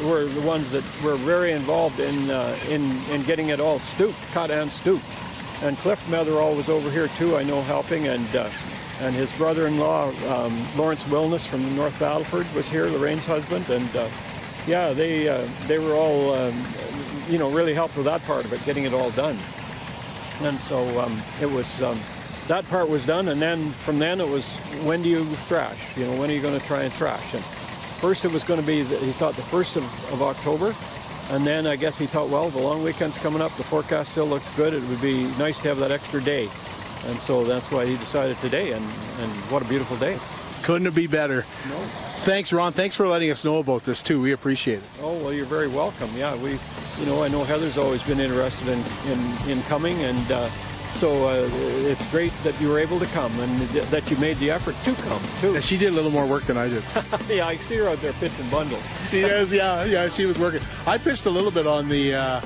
were 0.04 0.24
the 0.24 0.40
ones 0.42 0.70
that 0.72 0.84
were 1.02 1.16
very 1.16 1.52
involved 1.52 2.00
in 2.00 2.30
uh, 2.30 2.56
in 2.68 2.82
in 3.10 3.22
getting 3.24 3.48
it 3.48 3.60
all 3.60 3.78
stooked, 3.78 4.20
cut 4.32 4.50
and 4.50 4.70
stooked. 4.70 5.04
And 5.62 5.76
Cliff 5.78 6.04
Metherall 6.08 6.54
was 6.56 6.68
over 6.68 6.90
here 6.90 7.08
too, 7.16 7.36
I 7.36 7.42
know, 7.42 7.62
helping, 7.62 8.08
and 8.08 8.36
uh, 8.36 8.50
and 9.00 9.14
his 9.14 9.32
brother-in-law 9.32 10.12
um, 10.28 10.66
Lawrence 10.76 11.04
Wilness 11.04 11.46
from 11.46 11.76
North 11.76 11.98
Battleford 11.98 12.52
was 12.54 12.68
here, 12.68 12.86
Lorraine's 12.86 13.26
husband, 13.26 13.68
and 13.70 13.96
uh, 13.96 14.08
yeah, 14.66 14.92
they 14.92 15.28
uh, 15.28 15.46
they 15.66 15.78
were 15.78 15.94
all 15.94 16.34
um, 16.34 16.66
you 17.28 17.38
know 17.38 17.50
really 17.50 17.74
helped 17.74 17.96
with 17.96 18.06
that 18.06 18.22
part 18.22 18.44
of 18.44 18.52
it, 18.52 18.64
getting 18.64 18.84
it 18.84 18.94
all 18.94 19.10
done. 19.12 19.38
And 20.40 20.58
so 20.60 21.00
um, 21.00 21.18
it 21.40 21.50
was 21.50 21.82
um, 21.82 21.98
that 22.48 22.66
part 22.68 22.88
was 22.88 23.04
done, 23.06 23.28
and 23.28 23.40
then 23.40 23.70
from 23.70 23.98
then 23.98 24.20
it 24.20 24.28
was 24.28 24.46
when 24.84 25.02
do 25.02 25.08
you 25.08 25.24
thrash? 25.48 25.96
You 25.96 26.06
know, 26.06 26.20
when 26.20 26.30
are 26.30 26.34
you 26.34 26.42
going 26.42 26.58
to 26.58 26.66
try 26.66 26.82
and 26.82 26.92
thrash? 26.92 27.34
And 27.34 27.44
first 27.96 28.24
it 28.24 28.32
was 28.32 28.44
going 28.44 28.60
to 28.60 28.66
be 28.66 28.82
the, 28.82 28.96
he 28.98 29.12
thought 29.12 29.34
the 29.34 29.42
first 29.42 29.76
of, 29.76 29.84
of 30.12 30.22
October, 30.22 30.74
and 31.30 31.46
then 31.46 31.66
I 31.66 31.76
guess 31.76 31.98
he 31.98 32.06
thought, 32.06 32.28
well, 32.28 32.48
the 32.50 32.60
long 32.60 32.82
weekend's 32.82 33.18
coming 33.18 33.42
up, 33.42 33.54
the 33.56 33.64
forecast 33.64 34.12
still 34.12 34.26
looks 34.26 34.48
good. 34.56 34.74
It 34.74 34.82
would 34.88 35.00
be 35.00 35.24
nice 35.38 35.58
to 35.60 35.68
have 35.68 35.78
that 35.78 35.90
extra 35.90 36.20
day, 36.22 36.48
and 37.06 37.20
so 37.20 37.44
that's 37.44 37.70
why 37.70 37.86
he 37.86 37.96
decided 37.96 38.38
today. 38.38 38.72
And 38.72 38.84
and 38.84 39.32
what 39.50 39.62
a 39.62 39.64
beautiful 39.66 39.96
day. 39.96 40.18
Couldn't 40.62 40.86
it 40.86 40.94
be 40.94 41.06
better? 41.06 41.44
No. 41.68 41.76
Thanks, 42.26 42.52
Ron. 42.52 42.72
Thanks 42.72 42.96
for 42.96 43.06
letting 43.06 43.30
us 43.30 43.44
know 43.44 43.58
about 43.58 43.84
this 43.84 44.02
too. 44.02 44.20
We 44.20 44.32
appreciate 44.32 44.78
it. 44.78 44.84
Oh 45.00 45.16
well, 45.18 45.32
you're 45.32 45.46
very 45.46 45.68
welcome. 45.68 46.10
Yeah, 46.16 46.34
we, 46.36 46.58
you 46.98 47.06
know, 47.06 47.22
I 47.22 47.28
know 47.28 47.44
Heather's 47.44 47.78
always 47.78 48.02
been 48.02 48.18
interested 48.20 48.68
in 48.68 48.82
in, 49.06 49.48
in 49.48 49.62
coming, 49.64 49.96
and 50.02 50.32
uh, 50.32 50.50
So 50.96 51.28
uh, 51.28 51.48
it's 51.52 52.10
great 52.10 52.32
that 52.42 52.58
you 52.58 52.68
were 52.68 52.78
able 52.78 52.98
to 52.98 53.06
come 53.06 53.38
and 53.40 53.60
that 53.68 54.10
you 54.10 54.16
made 54.16 54.38
the 54.38 54.50
effort 54.50 54.74
to 54.84 54.94
come 55.02 55.22
too. 55.40 55.54
And 55.54 55.62
she 55.62 55.76
did 55.76 55.88
a 55.88 55.94
little 55.94 56.10
more 56.10 56.26
work 56.26 56.44
than 56.44 56.56
I 56.56 56.68
did. 56.68 56.82
yeah, 57.28 57.46
I 57.46 57.56
see 57.56 57.76
her 57.76 57.88
out 57.88 58.00
there 58.00 58.14
pitching 58.14 58.48
bundles. 58.48 58.82
She 59.10 59.20
is, 59.20 59.52
yeah, 59.52 59.84
yeah. 59.84 60.08
She 60.08 60.24
was 60.24 60.38
working. 60.38 60.62
I 60.86 60.96
pitched 60.96 61.26
a 61.26 61.30
little 61.30 61.50
bit 61.50 61.66
on 61.66 61.88
the. 61.88 62.14
Uh, 62.14 62.40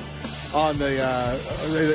on 0.53 0.77
the 0.77 1.01
uh, 1.01 1.37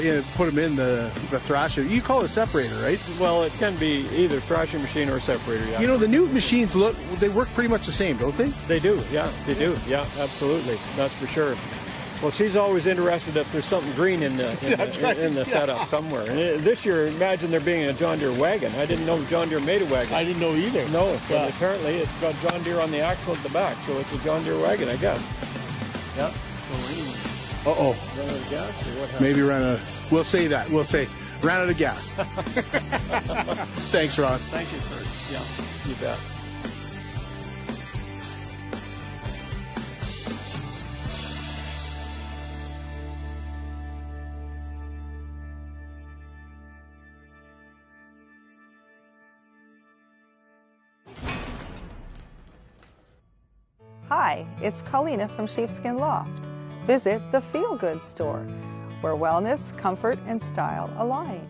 you 0.02 0.14
know, 0.14 0.24
put 0.34 0.46
them 0.46 0.58
in 0.58 0.76
the 0.76 1.10
the 1.30 1.38
thrasher. 1.38 1.82
You 1.82 2.00
call 2.00 2.20
it 2.20 2.24
a 2.24 2.28
separator, 2.28 2.74
right? 2.76 2.98
Well, 3.20 3.42
it 3.42 3.52
can 3.58 3.76
be 3.76 4.08
either 4.14 4.40
thrashing 4.40 4.80
machine 4.80 5.10
or 5.10 5.20
separator. 5.20 5.66
Yeah. 5.66 5.80
You 5.80 5.86
know, 5.86 5.98
the 5.98 6.08
new 6.08 6.26
machines 6.28 6.74
look 6.74 6.96
they 7.18 7.28
work 7.28 7.48
pretty 7.48 7.68
much 7.68 7.84
the 7.84 7.92
same, 7.92 8.16
don't 8.16 8.36
they? 8.38 8.48
They 8.66 8.80
do. 8.80 9.02
Yeah, 9.12 9.30
they 9.46 9.52
do. 9.54 9.76
Yeah, 9.86 10.06
absolutely. 10.18 10.78
That's 10.96 11.12
for 11.14 11.26
sure. 11.26 11.54
Well, 12.22 12.30
she's 12.30 12.56
always 12.56 12.86
interested 12.86 13.36
if 13.36 13.50
there's 13.52 13.66
something 13.66 13.92
green 13.92 14.22
in 14.22 14.36
the 14.38 14.50
in, 14.64 14.70
the, 14.70 15.00
right. 15.02 15.18
in 15.18 15.34
the 15.34 15.44
setup 15.44 15.80
yeah. 15.80 15.84
somewhere. 15.84 16.22
And 16.22 16.38
it, 16.38 16.62
this 16.62 16.84
year, 16.84 17.08
imagine 17.08 17.50
there 17.50 17.60
being 17.60 17.84
a 17.84 17.92
John 17.92 18.18
Deere 18.18 18.32
wagon. 18.32 18.74
I 18.76 18.86
didn't 18.86 19.04
know 19.04 19.22
John 19.24 19.48
Deere 19.48 19.60
made 19.60 19.82
a 19.82 19.86
wagon. 19.86 20.14
I 20.14 20.24
didn't 20.24 20.40
know 20.40 20.54
either. 20.54 20.88
No, 20.88 21.18
yeah. 21.28 21.46
apparently 21.46 21.96
it's 21.96 22.20
got 22.20 22.34
John 22.40 22.62
Deere 22.62 22.80
on 22.80 22.90
the 22.90 23.00
axle 23.00 23.34
at 23.34 23.42
the 23.42 23.50
back, 23.50 23.76
so 23.82 23.96
it's 23.98 24.12
a 24.14 24.18
John 24.24 24.42
Deere 24.44 24.58
wagon, 24.58 24.88
I 24.88 24.96
guess. 24.96 25.20
Yeah. 26.16 26.32
Uh 27.66 27.74
oh. 27.76 27.96
Ran 28.16 28.28
out 28.30 28.36
of 28.36 28.48
gas, 28.48 28.86
or 28.86 29.00
what 29.00 29.20
Maybe 29.20 29.42
ran 29.42 29.62
out. 29.62 29.74
Of, 29.74 30.12
we'll 30.12 30.24
say 30.24 30.46
that. 30.46 30.70
We'll 30.70 30.84
say 30.84 31.08
ran 31.42 31.60
out 31.60 31.68
of 31.68 31.76
gas. 31.76 32.10
Thanks, 33.90 34.18
Ron. 34.18 34.38
Thank 34.38 34.72
you, 34.72 34.78
Kurt. 34.88 35.06
Yeah, 35.30 35.42
you 35.88 35.94
bet. 35.96 36.18
Hi, 54.08 54.46
it's 54.62 54.82
Colina 54.82 55.28
from 55.28 55.48
Sheepskin 55.48 55.98
Loft. 55.98 56.30
Visit 56.86 57.20
the 57.32 57.40
Feel 57.40 57.76
Good 57.76 58.00
store, 58.00 58.46
where 59.00 59.14
wellness, 59.14 59.76
comfort, 59.76 60.16
and 60.28 60.40
style 60.40 60.88
align. 60.98 61.44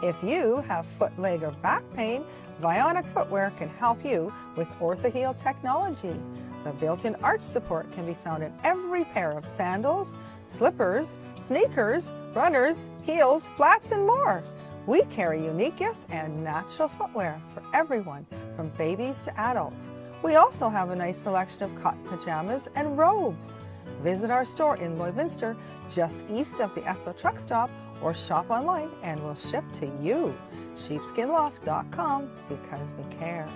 If 0.00 0.14
you 0.22 0.58
have 0.68 0.86
foot, 0.96 1.18
leg, 1.18 1.42
or 1.42 1.50
back 1.50 1.82
pain, 1.96 2.22
Vionic 2.62 3.04
Footwear 3.12 3.52
can 3.58 3.68
help 3.68 4.04
you 4.04 4.32
with 4.54 4.68
Orthaheel 4.78 5.42
technology. 5.42 6.14
The 6.62 6.70
built-in 6.70 7.16
arch 7.16 7.40
support 7.40 7.90
can 7.90 8.06
be 8.06 8.14
found 8.14 8.44
in 8.44 8.52
every 8.62 9.02
pair 9.02 9.32
of 9.32 9.44
sandals, 9.44 10.14
slippers, 10.46 11.16
sneakers, 11.40 12.12
runners, 12.32 12.88
heels, 13.02 13.48
flats, 13.56 13.90
and 13.90 14.06
more. 14.06 14.44
We 14.86 15.02
carry 15.06 15.44
unique 15.44 15.78
gifts 15.78 16.06
and 16.10 16.44
natural 16.44 16.90
footwear 16.90 17.42
for 17.54 17.62
everyone, 17.74 18.24
from 18.54 18.68
babies 18.78 19.24
to 19.24 19.36
adults. 19.40 19.88
We 20.22 20.36
also 20.36 20.68
have 20.68 20.90
a 20.90 20.96
nice 20.96 21.18
selection 21.18 21.62
of 21.62 21.74
cotton 21.82 22.02
pajamas 22.04 22.68
and 22.74 22.98
robes. 22.98 23.58
Visit 24.02 24.30
our 24.30 24.44
store 24.44 24.76
in 24.76 24.96
Lloydminster, 24.96 25.56
just 25.90 26.24
east 26.30 26.60
of 26.60 26.74
the 26.74 26.82
Esso 26.82 27.16
truck 27.16 27.38
stop, 27.38 27.70
or 28.02 28.14
shop 28.14 28.50
online 28.50 28.90
and 29.02 29.22
we'll 29.24 29.34
ship 29.34 29.64
to 29.74 29.86
you. 30.02 30.36
Sheepskinloft.com 30.76 32.30
because 32.48 32.92
we 32.92 33.16
care. 33.16 33.46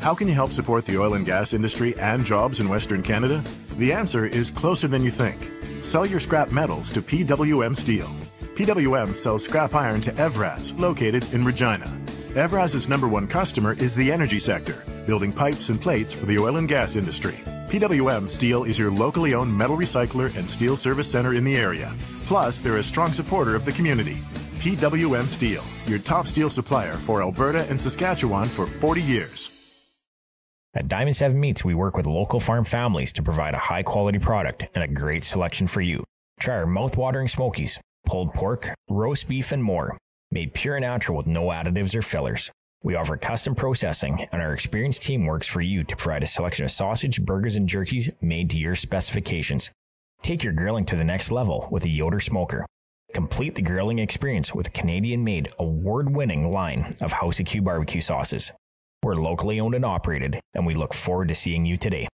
How 0.00 0.14
can 0.14 0.28
you 0.28 0.34
help 0.34 0.52
support 0.52 0.84
the 0.86 0.98
oil 0.98 1.14
and 1.14 1.26
gas 1.26 1.52
industry 1.52 1.98
and 1.98 2.24
jobs 2.24 2.60
in 2.60 2.68
Western 2.68 3.02
Canada? 3.02 3.42
The 3.78 3.92
answer 3.92 4.26
is 4.26 4.50
closer 4.50 4.88
than 4.88 5.02
you 5.02 5.10
think. 5.10 5.50
Sell 5.82 6.06
your 6.06 6.20
scrap 6.20 6.52
metals 6.52 6.92
to 6.92 7.02
PWM 7.02 7.76
Steel. 7.76 8.08
PWM 8.54 9.14
sells 9.16 9.44
scrap 9.44 9.74
iron 9.74 10.00
to 10.02 10.12
Evraz, 10.12 10.78
located 10.78 11.32
in 11.34 11.44
Regina. 11.44 11.86
Evraz's 12.30 12.88
number 12.88 13.08
one 13.08 13.26
customer 13.26 13.72
is 13.74 13.94
the 13.94 14.10
energy 14.10 14.38
sector, 14.38 14.84
building 15.08 15.32
pipes 15.32 15.70
and 15.70 15.80
plates 15.80 16.12
for 16.12 16.26
the 16.26 16.38
oil 16.38 16.58
and 16.58 16.68
gas 16.68 16.94
industry. 16.94 17.40
PWM 17.68 18.28
Steel 18.28 18.64
is 18.64 18.78
your 18.78 18.92
locally 18.92 19.32
owned 19.32 19.52
metal 19.52 19.74
recycler 19.74 20.28
and 20.36 20.48
steel 20.48 20.76
service 20.76 21.10
center 21.10 21.32
in 21.32 21.44
the 21.44 21.56
area. 21.56 21.94
Plus, 22.26 22.58
they're 22.58 22.76
a 22.76 22.82
strong 22.82 23.10
supporter 23.10 23.54
of 23.54 23.64
the 23.64 23.72
community. 23.72 24.18
PWM 24.60 25.26
Steel, 25.26 25.64
your 25.86 25.98
top 25.98 26.26
steel 26.26 26.50
supplier 26.50 26.92
for 26.92 27.22
Alberta 27.22 27.64
and 27.70 27.80
Saskatchewan 27.80 28.46
for 28.48 28.66
40 28.66 29.00
years. 29.00 29.50
At 30.74 30.88
Diamond 30.88 31.16
7 31.16 31.40
Meats, 31.40 31.64
we 31.64 31.74
work 31.74 31.96
with 31.96 32.04
local 32.04 32.38
farm 32.38 32.66
families 32.66 33.12
to 33.14 33.22
provide 33.22 33.54
a 33.54 33.58
high 33.58 33.82
quality 33.82 34.18
product 34.18 34.66
and 34.74 34.84
a 34.84 34.88
great 34.88 35.24
selection 35.24 35.66
for 35.66 35.80
you. 35.80 36.04
Try 36.38 36.56
our 36.56 36.66
mouth-watering 36.66 37.28
smokies, 37.28 37.80
pulled 38.04 38.34
pork, 38.34 38.74
roast 38.90 39.26
beef, 39.26 39.52
and 39.52 39.64
more, 39.64 39.96
made 40.30 40.52
pure 40.52 40.76
and 40.76 40.82
natural 40.82 41.16
with 41.16 41.26
no 41.26 41.44
additives 41.46 41.94
or 41.94 42.02
fillers. 42.02 42.50
We 42.84 42.94
offer 42.94 43.16
custom 43.16 43.56
processing, 43.56 44.28
and 44.30 44.40
our 44.40 44.54
experienced 44.54 45.02
team 45.02 45.26
works 45.26 45.48
for 45.48 45.60
you 45.60 45.82
to 45.82 45.96
provide 45.96 46.22
a 46.22 46.26
selection 46.26 46.64
of 46.64 46.70
sausage, 46.70 47.20
burgers, 47.20 47.56
and 47.56 47.68
jerkies 47.68 48.14
made 48.22 48.50
to 48.50 48.56
your 48.56 48.76
specifications. 48.76 49.70
Take 50.22 50.44
your 50.44 50.52
grilling 50.52 50.86
to 50.86 50.96
the 50.96 51.04
next 51.04 51.32
level 51.32 51.66
with 51.72 51.84
a 51.84 51.88
Yoder 51.88 52.20
smoker. 52.20 52.64
Complete 53.14 53.56
the 53.56 53.62
grilling 53.62 53.98
experience 53.98 54.54
with 54.54 54.72
Canadian 54.72 55.24
made, 55.24 55.52
award 55.58 56.14
winning 56.14 56.52
line 56.52 56.92
of 57.00 57.12
House 57.12 57.40
of 57.40 57.46
Q 57.46 57.62
barbecue 57.62 58.00
sauces. 58.00 58.52
We're 59.02 59.14
locally 59.14 59.58
owned 59.58 59.74
and 59.74 59.84
operated, 59.84 60.38
and 60.54 60.66
we 60.66 60.74
look 60.74 60.94
forward 60.94 61.28
to 61.28 61.34
seeing 61.34 61.66
you 61.66 61.78
today. 61.78 62.06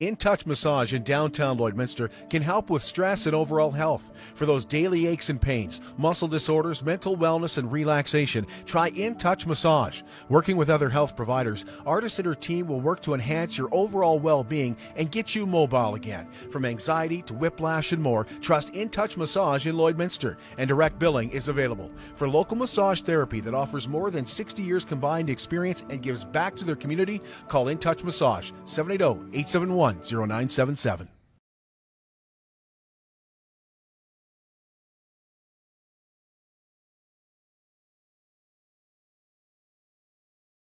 In 0.00 0.16
Touch 0.16 0.46
Massage 0.46 0.94
in 0.94 1.02
downtown 1.02 1.58
Lloydminster 1.58 2.08
can 2.30 2.40
help 2.40 2.70
with 2.70 2.82
stress 2.82 3.26
and 3.26 3.34
overall 3.34 3.70
health. 3.70 4.12
For 4.34 4.46
those 4.46 4.64
daily 4.64 5.06
aches 5.06 5.28
and 5.28 5.38
pains, 5.38 5.82
muscle 5.98 6.26
disorders, 6.26 6.82
mental 6.82 7.18
wellness, 7.18 7.58
and 7.58 7.70
relaxation, 7.70 8.46
try 8.64 8.88
In 8.88 9.14
Touch 9.16 9.44
Massage. 9.46 10.00
Working 10.30 10.56
with 10.56 10.70
other 10.70 10.88
health 10.88 11.14
providers, 11.14 11.66
Artist 11.84 12.18
and 12.18 12.24
her 12.24 12.34
team 12.34 12.66
will 12.66 12.80
work 12.80 13.02
to 13.02 13.12
enhance 13.12 13.58
your 13.58 13.68
overall 13.72 14.18
well 14.18 14.42
being 14.42 14.74
and 14.96 15.10
get 15.10 15.34
you 15.34 15.44
mobile 15.44 15.96
again. 15.96 16.26
From 16.50 16.64
anxiety 16.64 17.20
to 17.20 17.34
whiplash 17.34 17.92
and 17.92 18.02
more, 18.02 18.24
trust 18.40 18.74
In 18.74 18.88
Touch 18.88 19.18
Massage 19.18 19.66
in 19.66 19.76
Lloydminster, 19.76 20.38
and 20.56 20.66
direct 20.66 20.98
billing 20.98 21.28
is 21.28 21.48
available. 21.48 21.90
For 22.14 22.26
local 22.26 22.56
massage 22.56 23.02
therapy 23.02 23.40
that 23.40 23.52
offers 23.52 23.86
more 23.86 24.10
than 24.10 24.24
60 24.24 24.62
years 24.62 24.86
combined 24.86 25.28
experience 25.28 25.84
and 25.90 26.00
gives 26.00 26.24
back 26.24 26.56
to 26.56 26.64
their 26.64 26.74
community, 26.74 27.20
call 27.48 27.68
In 27.68 27.76
Touch 27.76 28.02
Massage 28.02 28.52
780 28.64 29.36
871 29.36 29.89
0977. 29.96 31.08